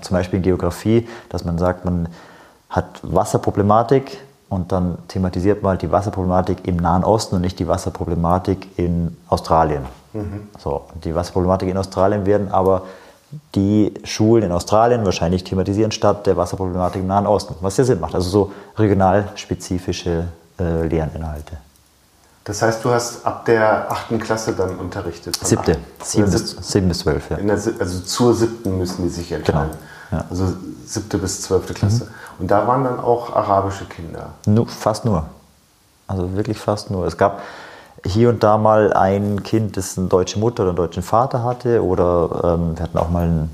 [0.02, 2.10] Zum Beispiel in Geografie, dass man sagt, man
[2.69, 4.17] hat Wasserproblematik
[4.50, 9.15] und dann thematisiert man halt die Wasserproblematik im Nahen Osten und nicht die Wasserproblematik in
[9.30, 9.86] Australien.
[10.13, 10.50] Mhm.
[10.58, 12.84] So, die Wasserproblematik in Australien werden aber
[13.56, 18.00] die Schulen in Australien wahrscheinlich thematisieren statt der Wasserproblematik im Nahen Osten, was ja Sinn
[18.00, 18.15] macht.
[18.15, 20.26] Also so regionalspezifische
[20.60, 21.58] äh, Lerninhalte.
[22.48, 25.38] Das heißt, du hast ab der achten Klasse dann unterrichtet?
[25.46, 27.36] Siebte, sieben bis, sieben bis zwölf, ja.
[27.36, 29.72] Der, also zur siebten müssen die sich entscheiden.
[30.10, 30.22] Genau.
[30.22, 30.28] Ja.
[30.30, 30.54] Also
[30.86, 32.06] siebte bis zwölfte Klasse.
[32.06, 32.10] Mhm.
[32.40, 34.30] Und da waren dann auch arabische Kinder?
[34.46, 35.26] Nur, fast nur.
[36.08, 37.06] Also wirklich fast nur.
[37.06, 37.42] Es gab
[38.06, 41.84] hier und da mal ein Kind, das eine deutsche Mutter oder einen deutschen Vater hatte.
[41.84, 43.50] Oder ähm, wir hatten auch mal ein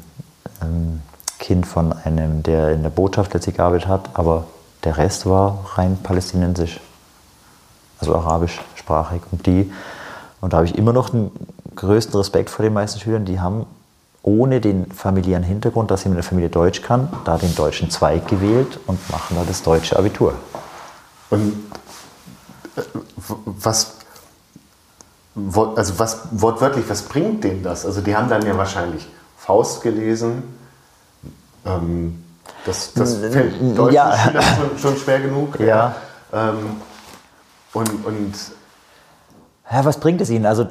[0.62, 1.01] ähm,
[1.39, 4.10] Kind von einem, der in der Botschaft letztlich gearbeitet hat.
[4.13, 4.43] Aber
[4.84, 6.79] der Rest war rein palästinensisch,
[8.07, 9.21] also arabischsprachig.
[9.31, 9.71] Und die,
[10.41, 11.31] und da habe ich immer noch einen
[11.75, 13.65] größten Respekt vor den meisten Schülern, die haben
[14.21, 18.27] ohne den familiären Hintergrund, dass jemand in der Familie Deutsch kann, da den deutschen Zweig
[18.27, 20.33] gewählt und machen da das deutsche Abitur.
[21.29, 21.53] Und
[22.77, 22.81] äh,
[23.45, 23.95] was,
[25.35, 27.85] also was wortwörtlich, was bringt denen das?
[27.85, 30.43] Also die haben dann ja wahrscheinlich Faust gelesen.
[31.65, 32.23] Ähm,
[32.65, 34.15] das, das fällt deutschen ja.
[34.55, 35.59] Schon, schon, schwer genug.
[35.59, 35.95] Ja.
[36.31, 36.77] Ähm,
[37.73, 38.33] und, und
[39.71, 40.45] ja, was bringt es ihnen?
[40.45, 40.67] Also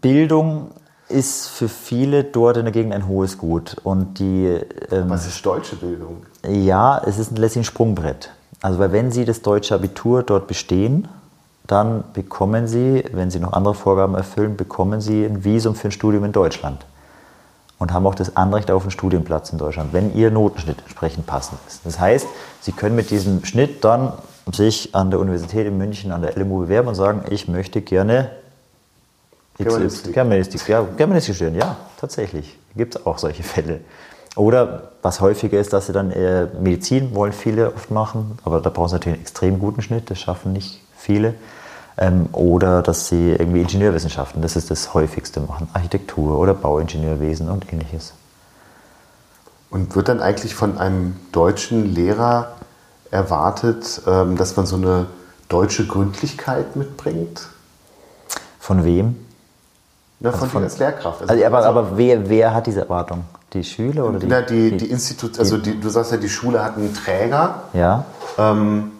[0.00, 0.70] Bildung
[1.08, 3.76] ist für viele dort in der Gegend ein hohes Gut.
[3.84, 4.58] Und die,
[4.90, 6.24] ähm, Was ist deutsche Bildung?
[6.48, 8.30] Ja, es ist letztlich ein Sprungbrett.
[8.60, 11.08] Also weil wenn Sie das deutsche Abitur dort bestehen,
[11.66, 15.92] dann bekommen Sie, wenn Sie noch andere Vorgaben erfüllen, bekommen Sie ein Visum für ein
[15.92, 16.84] Studium in Deutschland.
[17.78, 21.58] Und haben auch das Anrecht auf einen Studienplatz in Deutschland, wenn Ihr Notenschnitt entsprechend passend
[21.66, 21.84] ist.
[21.84, 22.26] Das heißt,
[22.60, 24.12] Sie können mit diesem Schnitt dann
[24.50, 28.30] sich an der Universität in München, an der LMU bewerben und sagen, ich möchte gerne
[29.56, 30.14] Germanistik.
[30.14, 32.58] Germanistik, ja, Germanistik studieren, ja, tatsächlich.
[32.74, 33.80] Gibt es auch solche Fälle.
[34.34, 38.70] Oder was häufiger ist, dass sie dann äh, Medizin wollen viele oft machen, aber da
[38.70, 41.34] brauchen sie natürlich einen extrem guten Schnitt, das schaffen nicht viele.
[41.98, 47.70] Ähm, oder dass sie irgendwie Ingenieurwissenschaften, das ist das häufigste machen, Architektur oder Bauingenieurwesen und
[47.70, 48.14] ähnliches.
[49.68, 52.54] Und wird dann eigentlich von einem deutschen Lehrer
[53.12, 55.06] erwartet, ähm, dass man so eine
[55.48, 57.46] deutsche Gründlichkeit mitbringt?
[58.58, 59.16] Von wem?
[60.18, 61.20] Na, von, also von dir als Lehrkraft.
[61.22, 63.24] Also, also, aber, aber wer, wer hat diese Erwartung?
[63.52, 64.26] Die Schüler oder die?
[64.26, 67.62] Na, die, die, die Institut, also die, du sagst ja, die Schule hat einen Träger.
[67.74, 68.04] Ja.
[68.38, 68.92] Ähm,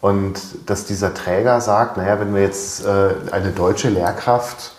[0.00, 4.72] und dass dieser Träger sagt, naja, wenn wir jetzt äh, eine deutsche Lehrkraft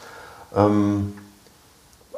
[0.55, 1.13] ähm,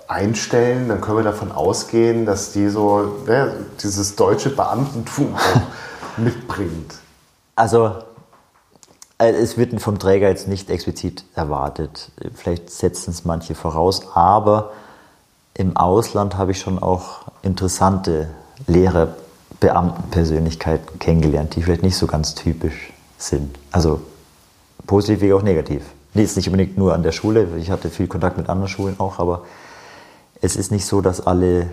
[0.07, 5.35] einstellen, dann können wir davon ausgehen, dass die so ne, dieses deutsche Beamtentum
[6.17, 6.95] mitbringt.
[7.55, 7.91] Also
[9.17, 12.11] äh, es wird vom Träger jetzt nicht explizit erwartet.
[12.35, 14.71] Vielleicht setzen es manche voraus, aber
[15.53, 18.29] im Ausland habe ich schon auch interessante
[18.67, 19.15] Lehrer,
[19.59, 23.57] Beamtenpersönlichkeiten kennengelernt, die vielleicht nicht so ganz typisch sind.
[23.71, 24.01] Also
[24.87, 25.83] positiv wie auch negativ.
[26.13, 27.47] Nee, ist nicht unbedingt nur an der Schule.
[27.57, 29.45] Ich hatte viel Kontakt mit anderen Schulen auch, aber
[30.41, 31.69] es ist nicht so, dass alle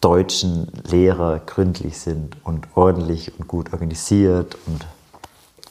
[0.00, 4.86] deutschen Lehrer gründlich sind und ordentlich und gut organisiert und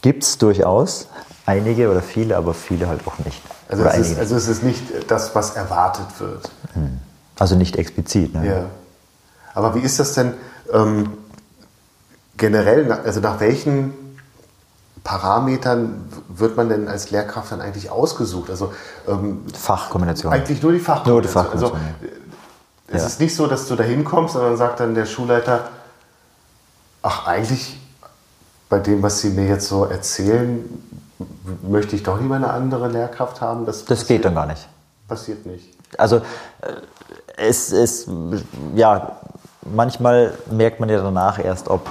[0.02, 1.08] Gibt es durchaus
[1.46, 3.42] einige oder viele, aber viele halt auch nicht.
[3.68, 6.50] Also, es ist, also es ist nicht das, was erwartet wird.
[6.74, 7.00] Hm.
[7.38, 8.34] Also nicht explizit.
[8.34, 8.48] Ne?
[8.48, 8.66] Ja.
[9.54, 10.34] Aber wie ist das denn
[10.72, 11.10] ähm,
[12.38, 13.94] generell, also nach welchen
[15.04, 18.50] Parametern wird man denn als Lehrkraft dann eigentlich ausgesucht?
[18.50, 18.74] Also
[19.08, 20.32] ähm, Fachkombination.
[20.32, 21.14] Eigentlich nur die Fachkombination.
[21.14, 21.82] Nur die Fachkombination.
[22.02, 22.17] Also,
[22.98, 23.08] es ja.
[23.08, 25.70] ist nicht so, dass du da hinkommst und dann sagt dann der Schulleiter,
[27.02, 27.80] ach eigentlich
[28.70, 30.64] bei dem, was Sie mir jetzt so erzählen,
[31.64, 33.66] möchte ich doch lieber eine andere Lehrkraft haben?
[33.66, 34.68] Das, das geht dann gar nicht.
[35.08, 35.74] Passiert nicht.
[35.98, 36.22] Also äh,
[37.38, 38.10] es ist,
[38.76, 39.18] ja,
[39.64, 41.88] manchmal merkt man ja danach erst, ob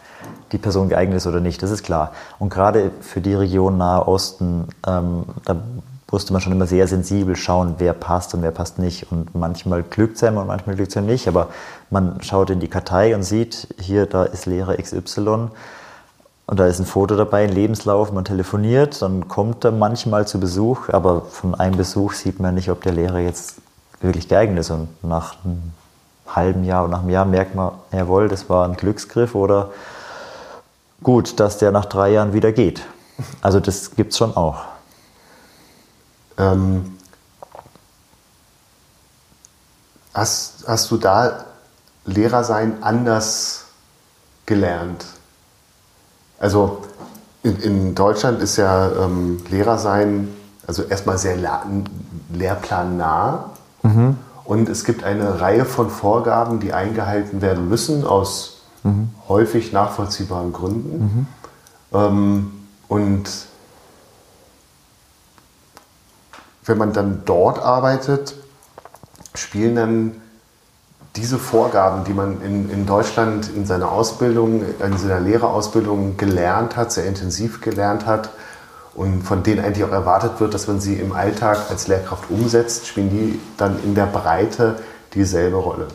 [0.52, 2.12] die Person geeignet ist oder nicht, das ist klar.
[2.38, 5.56] Und gerade für die Region Nahe Osten, ähm, da
[6.10, 9.10] musste man schon immer sehr sensibel schauen, wer passt und wer passt nicht.
[9.10, 11.28] Und manchmal glückt es einem und manchmal glückt es einem nicht.
[11.28, 11.48] Aber
[11.90, 15.50] man schaut in die Kartei und sieht, hier, da ist Lehrer XY
[16.50, 20.40] und da ist ein Foto dabei, ein Lebenslauf, man telefoniert, dann kommt er manchmal zu
[20.40, 23.58] Besuch, aber von einem Besuch sieht man nicht, ob der Lehrer jetzt
[24.00, 24.70] wirklich geeignet ist.
[24.70, 25.70] Und nach einem
[26.26, 29.70] halben Jahr oder nach einem Jahr merkt man, jawohl, das war ein Glücksgriff oder
[31.04, 32.82] gut, dass der nach drei Jahren wieder geht.
[33.42, 34.62] Also das gibt es schon auch.
[36.40, 36.96] Ähm,
[40.14, 41.44] hast, hast du da
[42.06, 43.66] Lehrer sein anders
[44.46, 45.04] gelernt?
[46.38, 46.82] Also
[47.42, 50.28] in, in Deutschland ist ja ähm, Lehrer sein,
[50.66, 51.36] also erstmal sehr
[52.32, 53.50] lehrplannah.
[53.82, 54.16] Mhm.
[54.44, 59.10] Und es gibt eine Reihe von Vorgaben, die eingehalten werden müssen, aus mhm.
[59.28, 60.98] häufig nachvollziehbaren Gründen.
[60.98, 61.26] Mhm.
[61.92, 62.52] Ähm,
[62.88, 63.28] und
[66.70, 68.34] wenn man dann dort arbeitet,
[69.34, 70.12] spielen dann
[71.16, 76.92] diese Vorgaben, die man in, in Deutschland in seiner Ausbildung, in seiner Lehrerausbildung gelernt hat,
[76.92, 78.30] sehr intensiv gelernt hat
[78.94, 82.86] und von denen eigentlich auch erwartet wird, dass man sie im Alltag als Lehrkraft umsetzt,
[82.86, 84.78] spielen die dann in der Breite
[85.14, 85.88] dieselbe Rolle?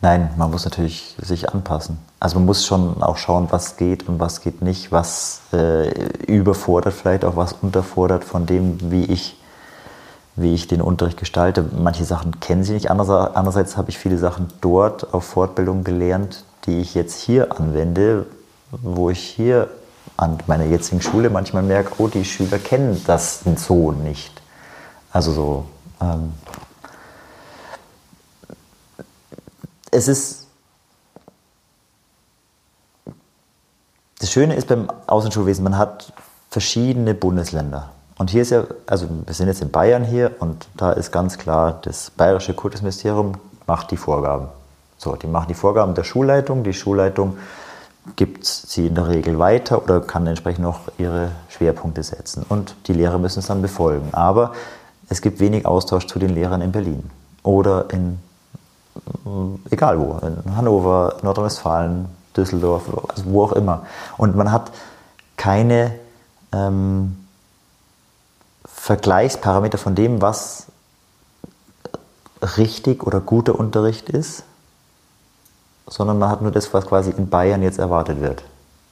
[0.00, 1.98] Nein, man muss natürlich sich anpassen.
[2.20, 5.88] Also man muss schon auch schauen, was geht und was geht nicht, was äh,
[6.26, 9.40] überfordert vielleicht auch, was unterfordert von dem, wie ich
[10.36, 11.64] wie ich den Unterricht gestalte.
[11.76, 12.90] Manche Sachen kennen sie nicht.
[12.90, 18.26] Andererseits habe ich viele Sachen dort auf Fortbildung gelernt, die ich jetzt hier anwende,
[18.70, 19.68] wo ich hier
[20.16, 24.42] an meiner jetzigen Schule manchmal merke, oh, die Schüler kennen das so nicht.
[25.12, 25.64] Also so
[26.00, 26.32] Ähm,
[29.90, 30.46] es ist.
[34.18, 36.12] Das Schöne ist beim Außenschulwesen, man hat
[36.50, 37.90] verschiedene Bundesländer.
[38.18, 41.36] Und hier ist ja, also wir sind jetzt in Bayern hier und da ist ganz
[41.36, 43.34] klar, das bayerische Kultusministerium
[43.66, 44.48] macht die Vorgaben.
[44.96, 46.64] So, die machen die Vorgaben der Schulleitung.
[46.64, 47.36] Die Schulleitung
[48.14, 52.46] gibt sie in der Regel weiter oder kann entsprechend noch ihre Schwerpunkte setzen.
[52.48, 54.08] Und die Lehrer müssen es dann befolgen.
[54.12, 54.52] Aber
[55.08, 57.10] es gibt wenig Austausch zu den Lehrern in Berlin
[57.42, 58.18] oder in
[58.96, 62.06] äh, egal wo, in Hannover, Nordrhein-Westfalen,
[62.36, 63.84] Düsseldorf, also wo auch immer.
[64.16, 64.70] Und man hat
[65.36, 65.92] keine
[66.52, 67.25] ähm,
[68.86, 70.66] Vergleichsparameter von dem, was
[72.56, 74.44] richtig oder guter Unterricht ist,
[75.88, 78.44] sondern man hat nur das, was quasi in Bayern jetzt erwartet wird.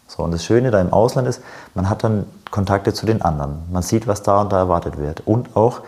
[0.09, 1.42] So, und das Schöne da im Ausland ist,
[1.76, 3.62] man hat dann Kontakte zu den anderen.
[3.70, 5.22] Man sieht, was da und da erwartet wird.
[5.28, 5.82] Und auch,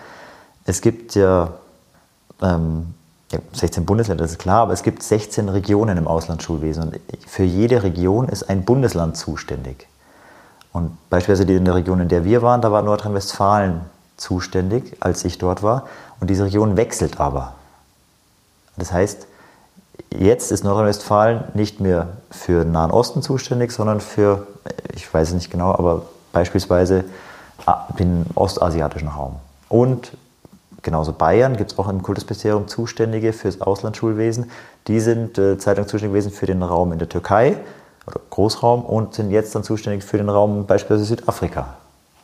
[0.66, 1.48] es gibt ja,
[2.40, 2.94] ähm,
[3.32, 6.84] ja 16 Bundesländer, das ist klar, aber es gibt 16 Regionen im Auslandsschulwesen.
[6.84, 9.88] Und für jede Region ist ein Bundesland zuständig.
[10.72, 15.38] Und beispielsweise in der Region, in der wir waren, da war Nordrhein-Westfalen zuständig, als ich
[15.38, 15.86] dort war.
[16.20, 17.54] Und diese Region wechselt aber.
[18.76, 19.26] Das heißt,
[20.10, 24.46] jetzt ist Nordrhein-Westfalen nicht mehr für den Nahen Osten zuständig, sondern für,
[24.94, 26.02] ich weiß es nicht genau, aber
[26.32, 27.04] beispielsweise
[27.98, 29.36] den ostasiatischen Raum.
[29.68, 30.12] Und
[30.82, 34.50] genauso Bayern gibt es auch im Kultusministerium Zuständige für das Auslandsschulwesen.
[34.86, 37.56] Die sind äh, Zeitung zuständig gewesen für den Raum in der Türkei
[38.06, 41.74] oder Großraum und sind jetzt dann zuständig für den Raum beispielsweise Südafrika.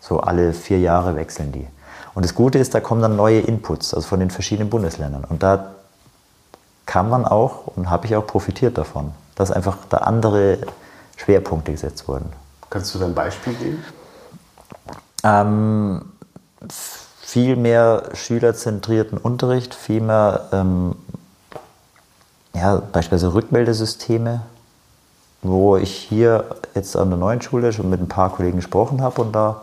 [0.01, 1.67] So alle vier Jahre wechseln die.
[2.15, 5.25] Und das Gute ist, da kommen dann neue Inputs, also von den verschiedenen Bundesländern.
[5.25, 5.73] Und da
[6.87, 10.59] kann man auch und habe ich auch profitiert davon, dass einfach da andere
[11.17, 12.33] Schwerpunkte gesetzt wurden.
[12.69, 13.85] Kannst du da ein Beispiel geben?
[15.25, 16.03] Ähm,
[17.21, 20.97] viel mehr schülerzentrierten Unterricht, viel mehr ähm,
[22.55, 24.43] ja, beispielsweise Rückmeldesysteme,
[25.41, 26.45] wo ich hier
[26.75, 29.63] jetzt an der neuen Schule schon mit ein paar Kollegen gesprochen habe und da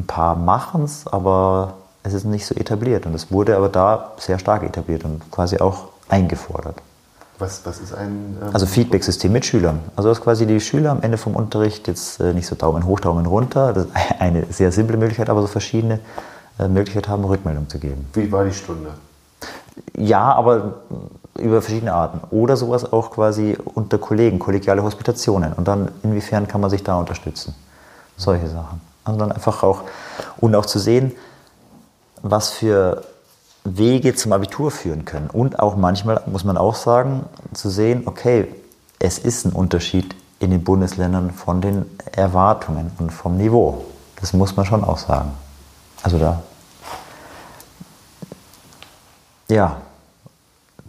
[0.00, 3.06] ein paar machen es, aber es ist nicht so etabliert.
[3.06, 6.76] Und es wurde aber da sehr stark etabliert und quasi auch eingefordert.
[7.38, 8.36] Was, was ist ein.
[8.42, 9.80] Ähm also Feedback-System mit Schülern.
[9.96, 13.00] Also dass quasi die Schüler am Ende vom Unterricht jetzt äh, nicht so Daumen hoch,
[13.00, 16.00] Daumen runter, das ist eine sehr simple Möglichkeit, aber so verschiedene
[16.58, 18.08] äh, Möglichkeiten haben, Rückmeldung zu geben.
[18.12, 18.90] Wie war die Stunde?
[19.96, 20.74] Ja, aber
[21.38, 22.20] über verschiedene Arten.
[22.30, 25.54] Oder sowas auch quasi unter Kollegen, kollegiale Hospitationen.
[25.54, 27.54] Und dann, inwiefern kann man sich da unterstützen?
[28.16, 28.82] Solche Sachen.
[29.04, 29.82] Dann einfach auch,
[30.38, 31.12] und auch zu sehen,
[32.22, 33.02] was für
[33.64, 35.30] Wege zum Abitur führen können.
[35.30, 38.48] Und auch manchmal muss man auch sagen, zu sehen, okay,
[38.98, 43.84] es ist ein Unterschied in den Bundesländern von den Erwartungen und vom Niveau.
[44.20, 45.32] Das muss man schon auch sagen.
[46.02, 46.42] Also da.
[49.48, 49.78] Ja,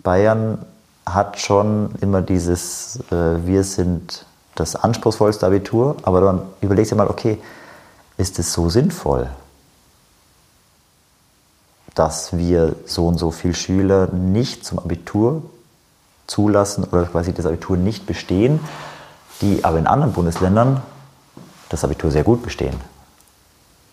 [0.04, 0.60] Bayern
[1.06, 7.08] hat schon immer dieses, äh, wir sind das anspruchsvollste Abitur, aber dann überlegt ihr mal,
[7.08, 7.40] okay,
[8.22, 9.30] ist es so sinnvoll?
[11.96, 15.44] dass wir so und so viele Schüler nicht zum Abitur
[16.28, 18.60] zulassen oder quasi das Abitur nicht bestehen,
[19.42, 20.82] die aber in anderen Bundesländern
[21.70, 22.76] das Abitur sehr gut bestehen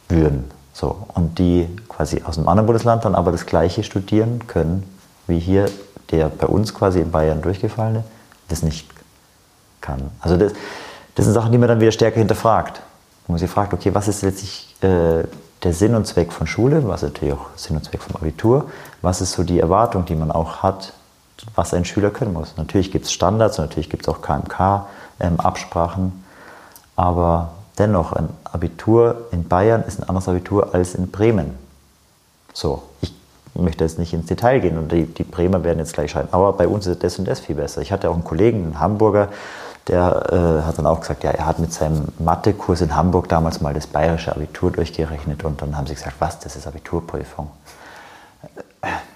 [0.08, 0.50] würden.
[0.72, 4.84] So, und die quasi aus einem anderen Bundesland dann aber das gleiche studieren können,
[5.26, 5.68] wie hier
[6.10, 8.04] der bei uns quasi in Bayern durchgefallene
[8.48, 8.88] das nicht
[9.80, 10.10] kann.
[10.20, 10.52] Also das,
[11.16, 12.80] das sind Sachen, die man dann wieder stärker hinterfragt.
[13.28, 15.22] Wo man sich fragt, okay, was ist letztlich äh,
[15.62, 18.70] der Sinn und Zweck von Schule, was natürlich auch Sinn und Zweck vom Abitur,
[19.02, 20.94] was ist so die Erwartung, die man auch hat,
[21.54, 22.56] was ein Schüler können muss.
[22.56, 26.24] Natürlich gibt es Standards, natürlich gibt es auch KMK-Absprachen, ähm,
[26.96, 31.54] aber dennoch, ein Abitur in Bayern ist ein anderes Abitur als in Bremen.
[32.52, 33.12] So, ich
[33.54, 36.52] möchte jetzt nicht ins Detail gehen und die, die Bremer werden jetzt gleich schreiben, aber
[36.54, 37.82] bei uns ist das und das viel besser.
[37.82, 39.28] Ich hatte auch einen Kollegen, einen Hamburger,
[39.88, 43.60] der äh, hat dann auch gesagt, ja, er hat mit seinem Mathekurs in Hamburg damals
[43.60, 47.50] mal das bayerische Abitur durchgerechnet und dann haben sie gesagt, was, das ist Abiturprüfung.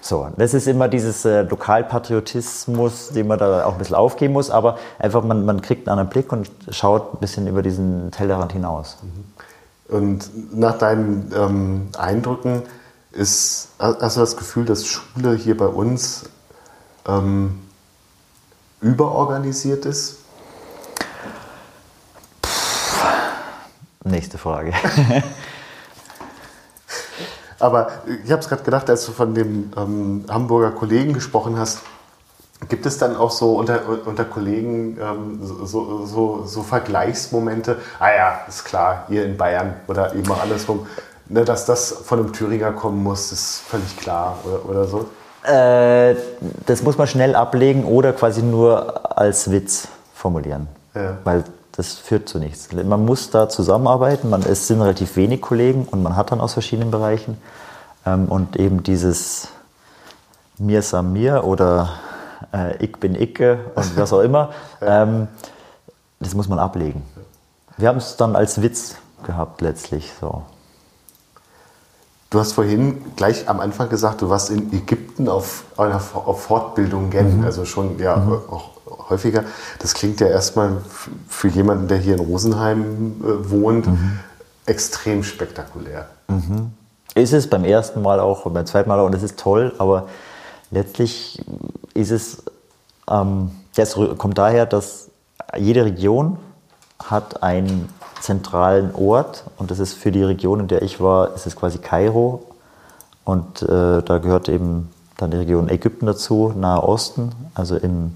[0.01, 4.49] So, das ist immer dieses äh, Lokalpatriotismus, den man da auch ein bisschen aufgeben muss,
[4.49, 8.51] aber einfach man, man kriegt einen anderen Blick und schaut ein bisschen über diesen Tellerrand
[8.51, 8.97] hinaus.
[9.01, 9.95] Mhm.
[9.95, 12.63] Und nach deinen ähm, Eindrücken
[13.11, 16.25] ist, hast du das Gefühl, dass Schule hier bei uns
[17.07, 17.59] ähm,
[18.81, 20.22] überorganisiert ist?
[24.13, 24.73] Nächste Frage.
[27.59, 27.87] Aber
[28.23, 31.79] ich habe es gerade gedacht, als du von dem ähm, Hamburger Kollegen gesprochen hast,
[32.69, 37.79] gibt es dann auch so unter, unter Kollegen ähm, so, so, so, Vergleichsmomente?
[37.97, 40.85] Ah ja, ist klar, hier in Bayern oder eben auch andersrum.
[41.27, 45.09] ne, dass das von einem Thüringer kommen muss, ist völlig klar oder, oder so.
[45.51, 46.15] Äh,
[46.67, 50.67] das muss man schnell ablegen oder quasi nur als Witz formulieren.
[50.93, 51.17] Ja.
[51.23, 51.45] Weil
[51.75, 52.71] das führt zu nichts.
[52.71, 54.29] Man muss da zusammenarbeiten.
[54.29, 57.37] Man, es sind relativ wenig Kollegen und man hat dann aus verschiedenen Bereichen.
[58.05, 59.49] Ähm, und eben dieses
[60.59, 61.89] Mir sam mir oder
[62.53, 64.51] äh, Ich bin Icke und was auch immer,
[64.81, 65.27] ähm,
[66.19, 67.03] das muss man ablegen.
[67.77, 70.11] Wir haben es dann als Witz gehabt letztlich.
[70.21, 70.43] So.
[72.33, 77.45] Du hast vorhin gleich am Anfang gesagt, du warst in Ägypten auf, auf Fortbildungen, mhm.
[77.45, 78.31] also schon ja, mhm.
[78.49, 78.71] auch
[79.07, 79.43] häufiger.
[79.77, 80.77] Das klingt ja erstmal
[81.29, 84.17] für jemanden, der hier in Rosenheim äh, wohnt, mhm.
[84.65, 86.07] extrem spektakulär.
[86.27, 86.71] Mhm.
[87.13, 89.71] Ist es beim ersten Mal auch und beim zweiten Mal auch und es ist toll,
[89.77, 90.07] aber
[90.71, 91.39] letztlich
[91.93, 92.41] ist es,
[93.07, 95.11] ähm, das kommt daher, dass
[95.55, 96.39] jede Region
[96.97, 97.89] hat einen
[98.23, 101.77] zentralen Ort und das ist für die Region, in der ich war, ist es quasi
[101.79, 102.43] Kairo.
[103.25, 108.13] Und äh, da gehört eben dann die Region Ägypten dazu, Nahe Osten, also im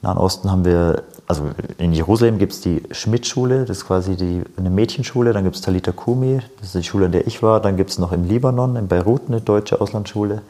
[0.00, 1.44] Nahen Osten haben wir, also
[1.76, 5.62] in Jerusalem gibt es die Schmidt-Schule, das ist quasi die, eine Mädchenschule, dann gibt es
[5.62, 8.24] Talita Kumi, das ist die Schule, in der ich war, dann gibt es noch im
[8.24, 10.40] Libanon, in Beirut eine deutsche Auslandsschule.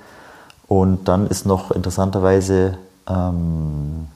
[0.68, 2.78] Und dann ist noch interessanterweise
[3.08, 4.06] ähm,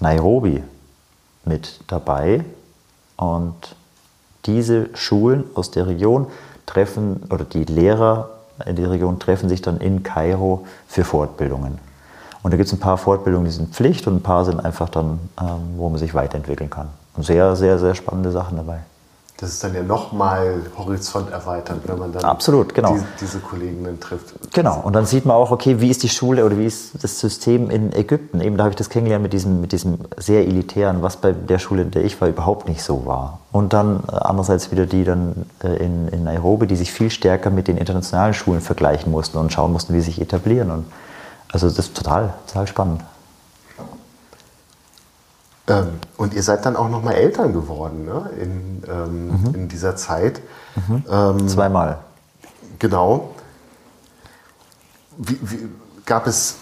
[0.00, 0.62] Nairobi
[1.44, 2.44] mit dabei
[3.20, 3.76] und
[4.46, 6.26] diese Schulen aus der Region
[6.64, 8.30] treffen, oder die Lehrer
[8.64, 11.78] in der Region treffen sich dann in Kairo für Fortbildungen.
[12.42, 14.88] Und da gibt es ein paar Fortbildungen, die sind Pflicht und ein paar sind einfach
[14.88, 16.88] dann, ähm, wo man sich weiterentwickeln kann.
[17.14, 18.80] Und sehr, sehr, sehr spannende Sachen dabei.
[19.40, 22.94] Das ist dann ja nochmal Horizont erweitert, wenn man dann Absolut, genau.
[22.94, 24.34] die, diese Kollegen dann trifft.
[24.52, 27.18] Genau, und dann sieht man auch, okay, wie ist die Schule oder wie ist das
[27.18, 28.42] System in Ägypten?
[28.42, 31.58] Eben da habe ich das kennengelernt mit diesem, mit diesem sehr elitären, was bei der
[31.58, 33.38] Schule, in der ich war, überhaupt nicht so war.
[33.50, 37.48] Und dann äh, andererseits wieder die dann äh, in, in Nairobi, die sich viel stärker
[37.48, 40.70] mit den internationalen Schulen vergleichen mussten und schauen mussten, wie sie sich etablieren.
[40.70, 40.84] Und
[41.50, 43.00] also das ist total, total spannend.
[45.68, 48.30] Ähm, und ihr seid dann auch noch mal Eltern geworden ne?
[48.40, 49.54] in, ähm, mhm.
[49.54, 50.40] in dieser Zeit.
[50.88, 51.04] Mhm.
[51.10, 51.98] Ähm, Zweimal.
[52.78, 53.34] Genau.
[55.16, 55.68] Wie, wie,
[56.06, 56.56] gab es,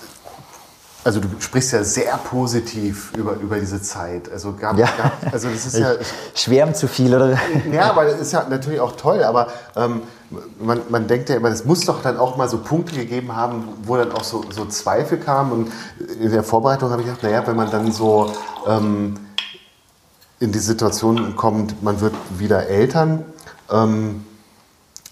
[1.04, 4.30] also du sprichst ja sehr positiv über, über diese Zeit.
[4.30, 4.88] Also, gab, ja.
[4.96, 5.92] Gab, also das ist ja.
[6.34, 7.38] Schwärmt zu viel, oder?
[7.72, 10.02] Ja, aber das ist ja natürlich auch toll, aber ähm,
[10.60, 13.64] man, man denkt ja immer, es muss doch dann auch mal so Punkte gegeben haben,
[13.84, 15.52] wo dann auch so, so Zweifel kamen.
[15.52, 15.72] Und
[16.20, 18.32] in der Vorbereitung habe ich gedacht, naja, wenn man dann so
[18.66, 19.14] ähm,
[20.40, 23.24] in die Situation kommt, man wird wieder Eltern,
[23.70, 24.24] ähm,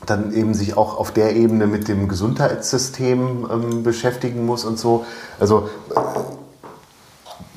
[0.05, 5.07] dann eben sich auch auf der Ebene mit dem Gesundheitssystem ähm, beschäftigen muss und so.
[5.41, 6.01] Also äh,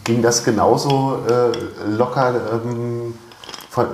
[0.06, 1.52] ging das genauso äh,
[1.90, 3.16] locker ähm,
[3.70, 3.90] von, äh,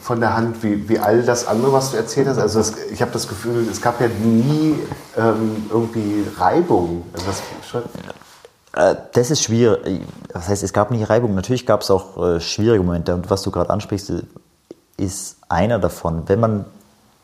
[0.00, 2.38] von der Hand wie, wie all das andere, was du erzählt hast?
[2.38, 4.76] Also das, ich habe das Gefühl, es gab ja nie
[5.16, 7.04] ähm, irgendwie Reibung.
[7.12, 7.82] Also das,
[8.72, 10.00] äh, das ist schwierig.
[10.32, 11.34] Das heißt, es gab nie Reibung.
[11.34, 13.14] Natürlich gab es auch äh, schwierige Momente.
[13.14, 14.12] Und was du gerade ansprichst,
[14.96, 16.22] ist einer davon.
[16.26, 16.64] Wenn man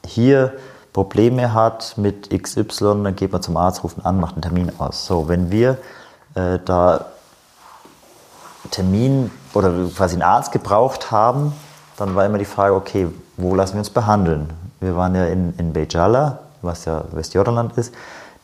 [0.07, 0.55] hier
[0.93, 5.07] Probleme hat mit XY, dann geht man zum Arzt, ruft an, macht einen Termin aus.
[5.07, 5.77] So, wenn wir
[6.35, 7.07] äh, da
[8.71, 11.53] Termin oder quasi einen Arzt gebraucht haben,
[11.97, 14.51] dann war immer die Frage, okay, wo lassen wir uns behandeln?
[14.81, 17.95] Wir waren ja in, in Bejala, was ja Westjordanland ist.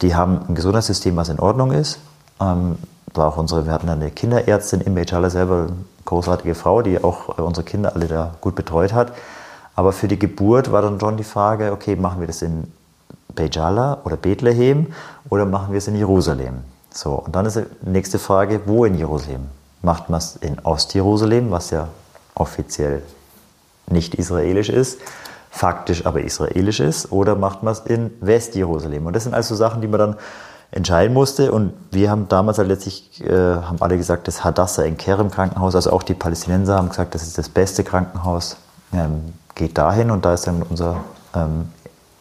[0.00, 2.00] Die haben ein Gesundheitssystem, was in Ordnung ist.
[2.40, 2.78] Ähm,
[3.14, 5.72] war auch unsere, wir hatten eine Kinderärztin in Bejala selber, eine
[6.04, 9.12] großartige Frau, die auch äh, unsere Kinder alle da gut betreut hat.
[9.74, 12.70] Aber für die Geburt war dann schon die Frage, okay, machen wir das in
[13.34, 14.88] Bejala oder Bethlehem
[15.28, 16.58] oder machen wir es in Jerusalem?
[16.92, 19.46] So, und dann ist die nächste Frage, wo in Jerusalem?
[19.80, 21.88] Macht man es in Ostjerusalem, was ja
[22.34, 23.02] offiziell
[23.88, 25.00] nicht israelisch ist,
[25.50, 29.06] faktisch aber israelisch ist, oder macht man es in Westjerusalem?
[29.06, 30.16] Und das sind also Sachen, die man dann
[30.72, 31.52] entscheiden musste.
[31.52, 35.74] Und wir haben damals halt letztlich, äh, haben alle gesagt, das Hadassah in Kerem Krankenhaus,
[35.74, 38.56] also auch die Palästinenser haben gesagt, das ist das beste Krankenhaus,
[38.92, 40.10] ähm, geht dahin.
[40.10, 40.96] Und da ist dann unser
[41.34, 41.70] ähm,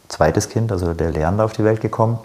[0.08, 2.20] zweites Kind, also der Lernender, auf die Welt gekommen.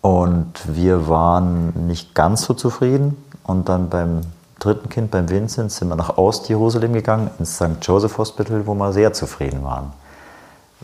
[0.00, 3.16] Und wir waren nicht ganz so zufrieden.
[3.44, 4.22] Und dann beim
[4.58, 7.78] dritten Kind, beim Vincent, sind wir nach Ost-Jerusalem gegangen, ins St.
[7.82, 9.92] Joseph Hospital, wo wir sehr zufrieden waren.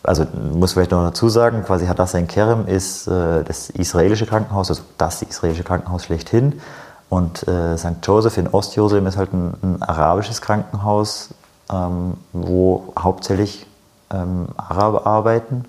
[0.03, 4.71] Also muss vielleicht noch dazu sagen, quasi Hadassah in Kerem ist äh, das israelische Krankenhaus,
[4.71, 6.61] also das israelische Krankenhaus schlechthin.
[7.09, 7.97] Und äh, St.
[8.03, 11.31] Joseph in Ost-Jerusalem ist halt ein, ein arabisches Krankenhaus,
[11.73, 13.66] ähm, wo hauptsächlich
[14.11, 15.64] ähm, Araber arbeiten.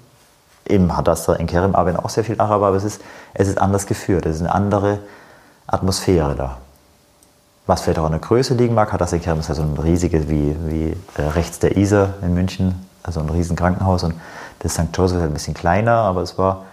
[0.65, 3.01] Im Hadassah in Kerem arbeiten auch sehr viele Araber, aber es ist,
[3.33, 4.99] es ist anders geführt, es ist eine andere
[5.67, 6.57] Atmosphäre da
[7.69, 8.91] was vielleicht auch an der Größe liegen mag.
[8.91, 12.15] Hat das in Kerem ist ja so ein riesiges wie, wie äh, rechts der Isar
[12.21, 14.15] in München, also ein riesen Krankenhaus und
[14.59, 14.89] das St.
[14.93, 16.65] Joseph ist halt ein bisschen kleiner, aber es war,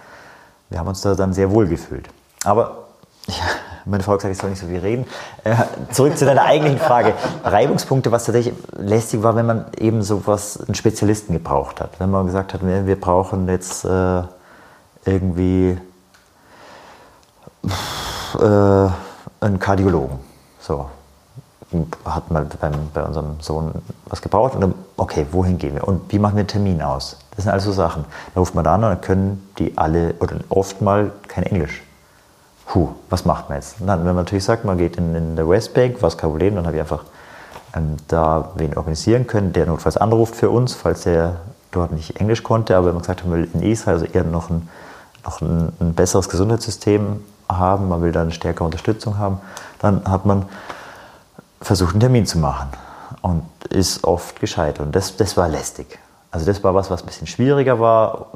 [0.69, 2.09] wir haben uns da dann sehr wohl gefühlt.
[2.43, 2.85] Aber
[3.27, 3.45] ja,
[3.89, 5.05] meine Frau hat gesagt, ich soll nicht so viel reden.
[5.43, 5.55] Äh,
[5.91, 7.13] zurück zu deiner eigentlichen Frage.
[7.43, 11.99] Reibungspunkte, was tatsächlich lästig war, wenn man eben so was, einen Spezialisten gebraucht hat.
[11.99, 14.23] Wenn man gesagt hat, wir, brauchen jetzt äh,
[15.05, 15.77] irgendwie
[18.39, 18.89] äh,
[19.39, 20.19] einen Kardiologen.
[20.59, 20.87] So.
[22.05, 23.73] Hat mal beim, bei unserem Sohn
[24.05, 25.85] was gebraucht und dann, okay, wohin gehen wir?
[25.85, 27.17] Und wie machen wir einen Termin aus?
[27.35, 28.05] Das sind also Sachen.
[28.33, 31.83] Da ruft man da an und dann können die alle oder oft mal kein Englisch.
[32.67, 33.77] Puh, was macht man jetzt?
[33.79, 36.65] Dann, wenn man natürlich sagt, man geht in, in der Westbank, was kein Problem, dann
[36.65, 37.05] habe ich einfach
[37.73, 41.37] ähm, da wen organisieren können, der notfalls anruft für uns, falls der
[41.71, 42.75] dort nicht Englisch konnte.
[42.75, 44.69] Aber wenn man gesagt hat, man will in Israel also eher noch ein,
[45.23, 49.39] noch ein, ein besseres Gesundheitssystem haben, man will da eine stärkere Unterstützung haben,
[49.79, 50.45] dann hat man
[51.61, 52.69] versucht, einen Termin zu machen
[53.21, 54.85] und ist oft gescheitert.
[54.85, 55.99] Und das, das war lästig.
[56.31, 58.27] Also das war was, was ein bisschen schwieriger war.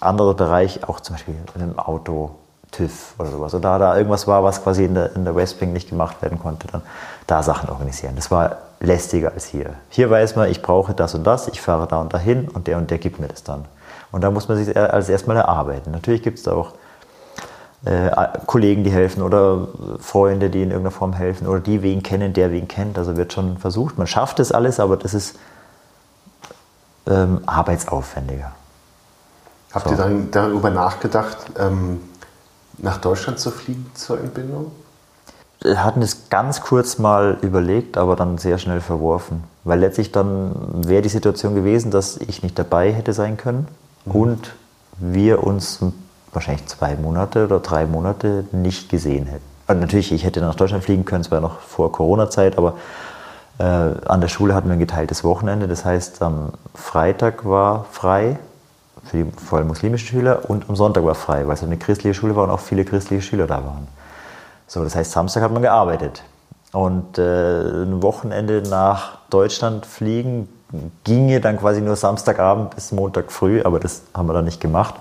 [0.00, 2.32] Anderer Bereich, auch zum Beispiel in einem Auto,
[2.70, 3.54] TÜV oder sowas.
[3.54, 6.38] Oder da, da irgendwas war, was quasi in der, in der Westbank nicht gemacht werden
[6.38, 6.82] konnte, dann
[7.26, 8.14] da Sachen organisieren.
[8.16, 9.74] Das war lästiger als hier.
[9.88, 12.78] Hier weiß man, ich brauche das und das, ich fahre da und dahin und der
[12.78, 13.64] und der gibt mir das dann.
[14.12, 15.92] Und da muss man sich als erstmal erarbeiten.
[15.92, 16.72] Natürlich gibt es da auch
[17.84, 18.10] äh,
[18.46, 19.68] Kollegen, die helfen oder
[20.00, 22.98] Freunde, die in irgendeiner Form helfen oder die wen kennen, der wen kennt.
[22.98, 23.98] Also wird schon versucht.
[23.98, 25.36] Man schafft das alles, aber das ist
[27.06, 28.52] ähm, arbeitsaufwendiger.
[29.72, 29.92] Habt so.
[29.92, 32.00] ihr dann darüber nachgedacht, ähm,
[32.82, 34.72] nach Deutschland zu fliegen zur Entbindung?
[35.62, 39.44] Wir hatten es ganz kurz mal überlegt, aber dann sehr schnell verworfen.
[39.64, 40.52] Weil letztlich dann
[40.86, 43.68] wäre die Situation gewesen, dass ich nicht dabei hätte sein können
[44.06, 44.12] mhm.
[44.12, 44.54] und
[44.96, 45.80] wir uns
[46.32, 49.44] wahrscheinlich zwei Monate oder drei Monate nicht gesehen hätten.
[49.66, 52.74] Also natürlich, ich hätte nach Deutschland fliegen können, es war noch vor Corona-Zeit, aber
[53.58, 55.68] äh, an der Schule hatten wir ein geteiltes Wochenende.
[55.68, 58.38] Das heißt, am Freitag war frei
[59.10, 62.14] für die vor allem muslimischen Schüler und am Sonntag war frei, weil es eine christliche
[62.14, 63.88] Schule war und auch viele christliche Schüler da waren.
[64.66, 66.22] So, das heißt, Samstag hat man gearbeitet.
[66.72, 70.48] Und äh, ein Wochenende nach Deutschland fliegen
[71.02, 74.94] ginge dann quasi nur Samstagabend bis Montag früh, aber das haben wir dann nicht gemacht.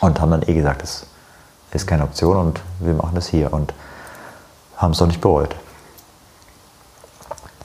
[0.00, 1.06] Und haben dann eh gesagt, das
[1.72, 3.74] ist keine Option und wir machen das hier und
[4.76, 5.56] haben es auch nicht bereut.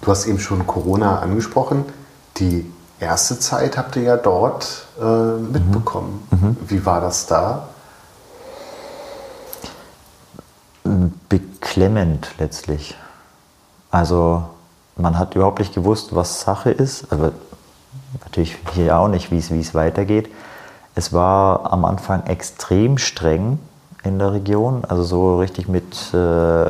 [0.01, 1.85] Du hast eben schon Corona angesprochen.
[2.37, 6.27] Die erste Zeit habt ihr ja dort äh, mitbekommen.
[6.31, 6.47] Mhm.
[6.47, 6.57] mhm.
[6.67, 7.69] Wie war das da?
[11.29, 12.97] Beklemmend letztlich.
[13.91, 14.43] Also
[14.95, 17.11] man hat überhaupt nicht gewusst, was Sache ist.
[17.11, 17.31] Aber
[18.23, 20.29] natürlich hier auch nicht, wie es weitergeht.
[20.95, 23.59] Es war am Anfang extrem streng
[24.03, 26.69] in der Region, also so richtig mit, äh,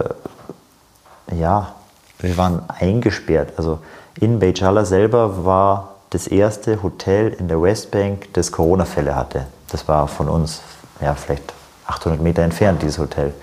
[1.36, 1.74] ja,
[2.20, 3.54] wir waren eingesperrt.
[3.58, 3.80] Also
[4.20, 9.46] in Bejala selber war das erste Hotel in der Westbank, das Corona-Fälle hatte.
[9.72, 10.62] Das war von uns,
[11.02, 11.54] ja, vielleicht
[11.88, 13.34] 800 Meter entfernt, dieses Hotel.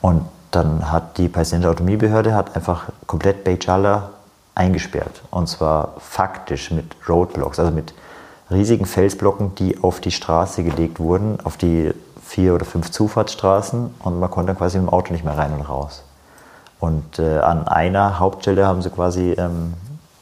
[0.00, 4.10] Und dann hat die palästinensische Autonomiebehörde hat einfach komplett Bejala
[4.54, 5.22] eingesperrt.
[5.30, 7.94] Und zwar faktisch mit Roadblocks, also mit
[8.50, 11.92] riesigen Felsblocken, die auf die Straße gelegt wurden, auf die
[12.24, 15.52] vier oder fünf Zufahrtsstraßen und man konnte dann quasi mit dem Auto nicht mehr rein
[15.52, 16.02] und raus.
[16.80, 19.74] Und äh, an einer Hauptstelle haben sie quasi ähm,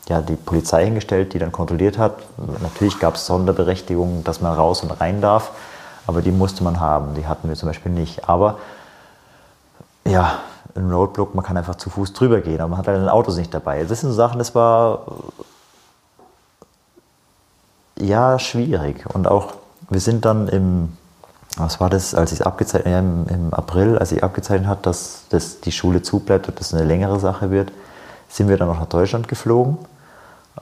[0.09, 2.15] ja, die Polizei hingestellt, die dann kontrolliert hat.
[2.61, 5.51] Natürlich gab es Sonderberechtigungen, dass man raus und rein darf,
[6.07, 7.15] aber die musste man haben.
[7.15, 8.29] Die hatten wir zum Beispiel nicht.
[8.29, 8.59] Aber
[10.05, 10.39] ja,
[10.77, 13.33] ein Roadblock, man kann einfach zu Fuß drüber gehen, aber man hat halt ein Auto
[13.33, 13.83] nicht dabei.
[13.85, 15.07] Das sind so Sachen, das war
[17.99, 19.05] ja, schwierig.
[19.13, 19.55] Und auch,
[19.89, 20.97] wir sind dann im,
[21.57, 24.87] was war das, als ich es abgezeichnet ja, im, im, April, als ich abgezeichnet hat,
[24.87, 27.73] dass, dass die Schule zubleibt und das eine längere Sache wird,
[28.29, 29.79] sind wir dann noch nach Deutschland geflogen,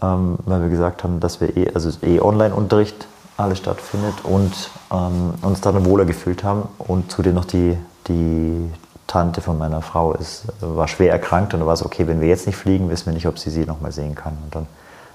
[0.02, 4.52] ähm, weil wir gesagt haben, dass wir eh, also eh Online-Unterricht alles stattfindet und
[4.92, 7.76] ähm, uns dann wohler gefühlt haben und zudem noch die,
[8.06, 8.70] die
[9.06, 12.28] Tante von meiner Frau ist, war schwer erkrankt und da war es okay, wenn wir
[12.28, 14.36] jetzt nicht fliegen, wissen wir nicht, ob sie sie nochmal sehen kann.
[14.44, 14.66] Und dann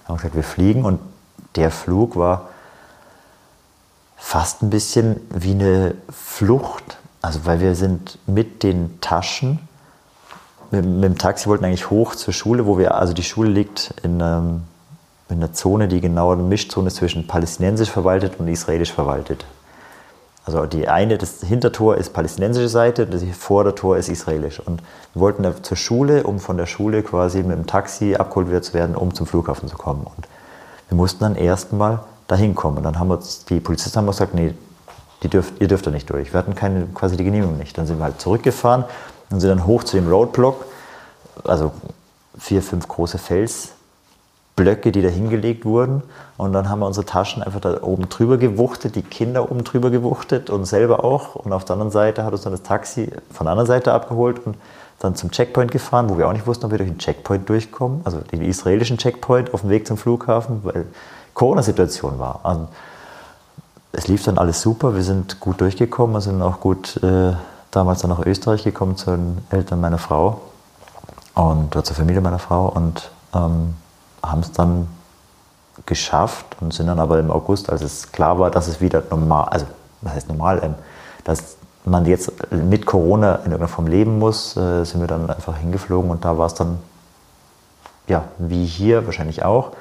[0.05, 0.99] haben wir gesagt, wir fliegen und
[1.55, 2.49] der Flug war
[4.17, 6.97] fast ein bisschen wie eine Flucht.
[7.21, 9.59] Also weil wir sind mit den Taschen,
[10.71, 13.93] mit, mit dem Taxi wollten eigentlich hoch zur Schule, wo wir, also die Schule liegt
[14.03, 14.63] in, ähm,
[15.29, 19.45] in einer Zone, die genau eine Mischzone zwischen palästinensisch verwaltet und israelisch verwaltet.
[20.45, 24.59] Also die eine, das Hintertor ist palästinensische Seite, das Vordertor ist israelisch.
[24.59, 24.81] Und
[25.13, 28.73] wir wollten da zur Schule, um von der Schule quasi mit dem Taxi abgeholt zu
[28.73, 30.03] werden, um zum Flughafen zu kommen.
[30.03, 30.27] Und
[30.87, 32.77] wir mussten dann erstmal dahin kommen.
[32.77, 34.55] Und dann haben uns die Polizisten haben gesagt, nee,
[35.21, 36.33] dürft, ihr dürft da nicht durch.
[36.33, 37.77] Wir hatten keine, quasi die Genehmigung nicht.
[37.77, 38.85] Dann sind wir halt zurückgefahren
[39.29, 40.65] und sind dann hoch zu dem Roadblock,
[41.43, 41.71] also
[42.37, 43.79] vier, fünf große Felsblöcke
[44.59, 46.03] Blöcke, die da hingelegt wurden.
[46.37, 49.89] Und dann haben wir unsere Taschen einfach da oben drüber gewuchtet, die Kinder oben drüber
[49.89, 51.35] gewuchtet und selber auch.
[51.35, 54.45] Und auf der anderen Seite hat uns dann das Taxi von der anderen Seite abgeholt
[54.45, 54.57] und
[54.99, 58.01] dann zum Checkpoint gefahren, wo wir auch nicht wussten, ob wir durch den Checkpoint durchkommen,
[58.03, 60.87] also den israelischen Checkpoint auf dem Weg zum Flughafen, weil
[61.33, 62.41] Corona-Situation war.
[62.43, 62.67] Und
[63.93, 67.31] es lief dann alles super, wir sind gut durchgekommen, wir sind auch gut äh,
[67.71, 70.41] damals dann nach Österreich gekommen zu den Eltern meiner Frau
[71.35, 73.75] und zur Familie meiner Frau und ähm,
[74.23, 74.87] haben es dann
[75.85, 79.47] geschafft und sind dann aber im August, als es klar war, dass es wieder normal,
[79.49, 79.65] also
[80.01, 80.75] was heißt normal, ähm,
[81.23, 85.57] dass man jetzt mit Corona in irgendeiner Form leben muss, äh, sind wir dann einfach
[85.57, 86.79] hingeflogen und da war es dann,
[88.07, 89.71] ja, wie hier wahrscheinlich auch,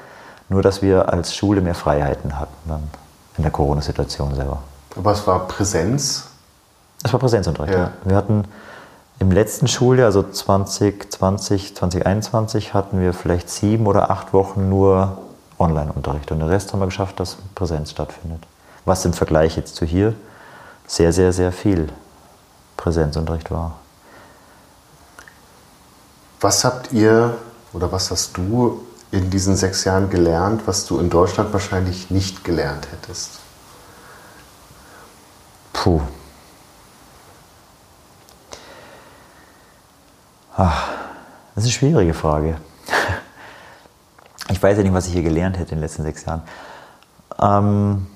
[0.49, 2.91] nur dass wir als Schule mehr Freiheiten hatten dann
[3.37, 4.59] in der Corona-Situation selber.
[4.97, 6.28] Aber es war Präsenz?
[7.03, 7.93] Es war Präsenzunterricht, ja.
[8.05, 8.45] Wir hatten
[9.21, 15.19] im letzten Schuljahr, also 2020, 2021, hatten wir vielleicht sieben oder acht Wochen nur
[15.59, 16.31] Online-Unterricht.
[16.31, 18.45] Und den Rest haben wir geschafft, dass Präsenz stattfindet.
[18.85, 20.15] Was im Vergleich jetzt zu hier
[20.87, 21.89] sehr, sehr, sehr viel
[22.77, 23.77] Präsenzunterricht war.
[26.41, 27.37] Was habt ihr
[27.73, 28.81] oder was hast du
[29.11, 33.41] in diesen sechs Jahren gelernt, was du in Deutschland wahrscheinlich nicht gelernt hättest?
[35.73, 36.01] Puh.
[40.61, 40.89] Ach,
[41.55, 42.57] das ist eine schwierige Frage.
[44.51, 46.43] Ich weiß ja nicht, was ich hier gelernt hätte in den letzten sechs Jahren.
[47.41, 48.09] Ähm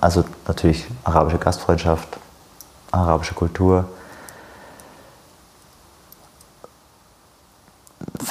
[0.00, 2.08] also natürlich arabische Gastfreundschaft,
[2.90, 3.88] arabische Kultur,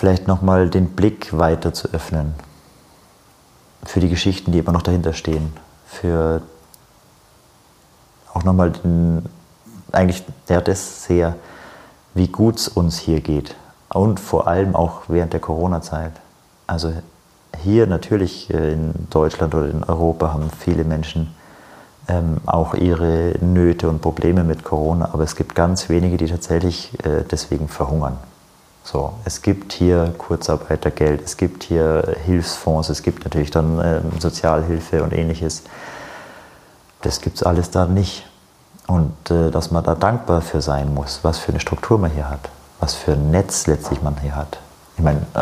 [0.05, 2.35] vielleicht nochmal den Blick weiter zu öffnen
[3.83, 5.51] für die Geschichten, die immer noch dahinter stehen,
[5.87, 6.43] für
[8.31, 9.25] auch nochmal den,
[9.91, 11.33] eigentlich ja, das sehr,
[12.13, 13.55] wie gut es uns hier geht
[13.89, 16.11] und vor allem auch während der Corona-Zeit.
[16.67, 16.93] Also
[17.63, 21.33] hier natürlich äh, in Deutschland oder in Europa haben viele Menschen
[22.07, 26.93] ähm, auch ihre Nöte und Probleme mit Corona, aber es gibt ganz wenige, die tatsächlich
[27.03, 28.19] äh, deswegen verhungern.
[28.85, 35.01] So, es gibt hier Kurzarbeitergeld, es gibt hier Hilfsfonds, es gibt natürlich dann ähm, Sozialhilfe
[35.01, 35.63] und ähnliches.
[37.01, 38.27] Das gibt es alles da nicht.
[38.85, 42.29] Und äh, dass man da dankbar für sein muss, was für eine Struktur man hier
[42.29, 44.59] hat, was für ein Netz letztlich man hier hat.
[44.97, 45.41] Ich meine, äh,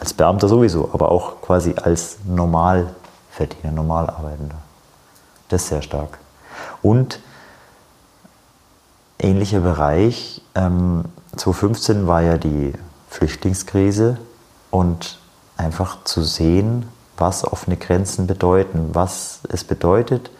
[0.00, 4.56] als Beamter sowieso, aber auch quasi als Normalverdiener, Normalarbeitender.
[5.48, 6.18] Das ist sehr stark.
[6.82, 7.20] Und
[9.20, 11.04] ähnlicher Bereich, ähm,
[11.36, 12.72] 2015 war ja die
[13.08, 14.18] Flüchtlingskrise
[14.70, 15.18] und
[15.56, 20.30] einfach zu sehen, was offene Grenzen bedeuten, was es bedeutet,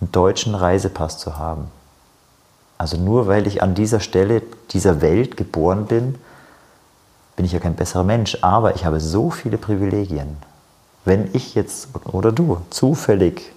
[0.00, 1.68] einen deutschen Reisepass zu haben.
[2.78, 6.16] Also nur weil ich an dieser Stelle dieser Welt geboren bin,
[7.36, 10.36] bin ich ja kein besserer Mensch, aber ich habe so viele Privilegien.
[11.04, 13.52] Wenn ich jetzt oder du zufällig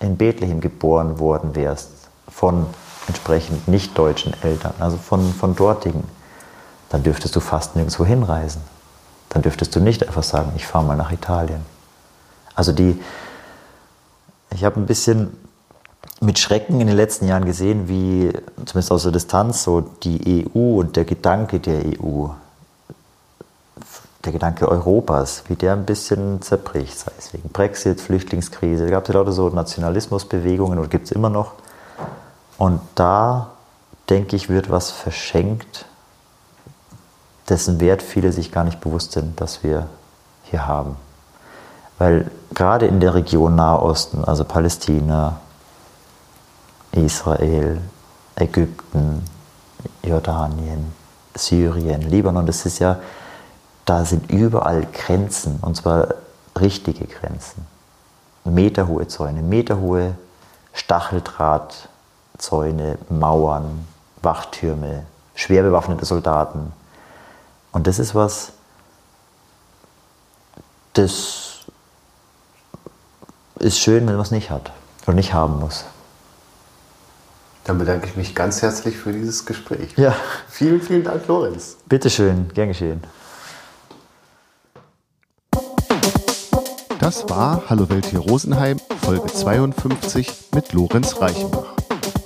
[0.00, 1.90] in Bethlehem geboren worden wärst
[2.28, 2.66] von
[3.06, 6.04] entsprechend nicht deutschen Eltern, also von, von dortigen,
[6.90, 8.60] dann dürftest du fast nirgendwo hinreisen.
[9.30, 11.64] Dann dürftest du nicht einfach sagen, ich fahre mal nach Italien.
[12.54, 13.00] Also die,
[14.52, 15.32] ich habe ein bisschen
[16.20, 18.32] mit Schrecken in den letzten Jahren gesehen, wie
[18.66, 22.26] zumindest aus der Distanz so die EU und der Gedanke der EU,
[24.24, 28.84] der Gedanke Europas, wie der ein bisschen zerbricht, sei es wegen Brexit, Flüchtlingskrise.
[28.84, 31.52] Da gab es ja lauter so Nationalismusbewegungen und gibt es immer noch.
[32.58, 33.52] Und da,
[34.10, 35.86] denke ich, wird was verschenkt,
[37.50, 39.86] dessen Wert viele sich gar nicht bewusst sind, dass wir
[40.44, 40.96] hier haben.
[41.98, 45.40] Weil gerade in der Region Nahosten, also Palästina,
[46.92, 47.80] Israel,
[48.36, 49.24] Ägypten,
[50.02, 50.92] Jordanien,
[51.34, 53.00] Syrien, Libanon, das ist ja,
[53.84, 56.14] da sind überall Grenzen, und zwar
[56.58, 57.66] richtige Grenzen.
[58.44, 60.14] Meterhohe Zäune, meterhohe
[60.72, 63.86] Stacheldrahtzäune, Mauern,
[64.22, 66.72] Wachtürme, schwer bewaffnete Soldaten.
[67.72, 68.52] Und das ist was,
[70.94, 71.58] das
[73.58, 74.72] ist schön, wenn man es nicht hat
[75.06, 75.84] und nicht haben muss.
[77.64, 79.92] Dann bedanke ich mich ganz herzlich für dieses Gespräch.
[79.96, 80.16] Ja.
[80.48, 81.76] Vielen, vielen Dank, Lorenz.
[81.86, 83.02] Bitteschön, gern geschehen.
[86.98, 91.74] Das war Hallo Welt hier Rosenheim, Folge 52 mit Lorenz Reichenbach.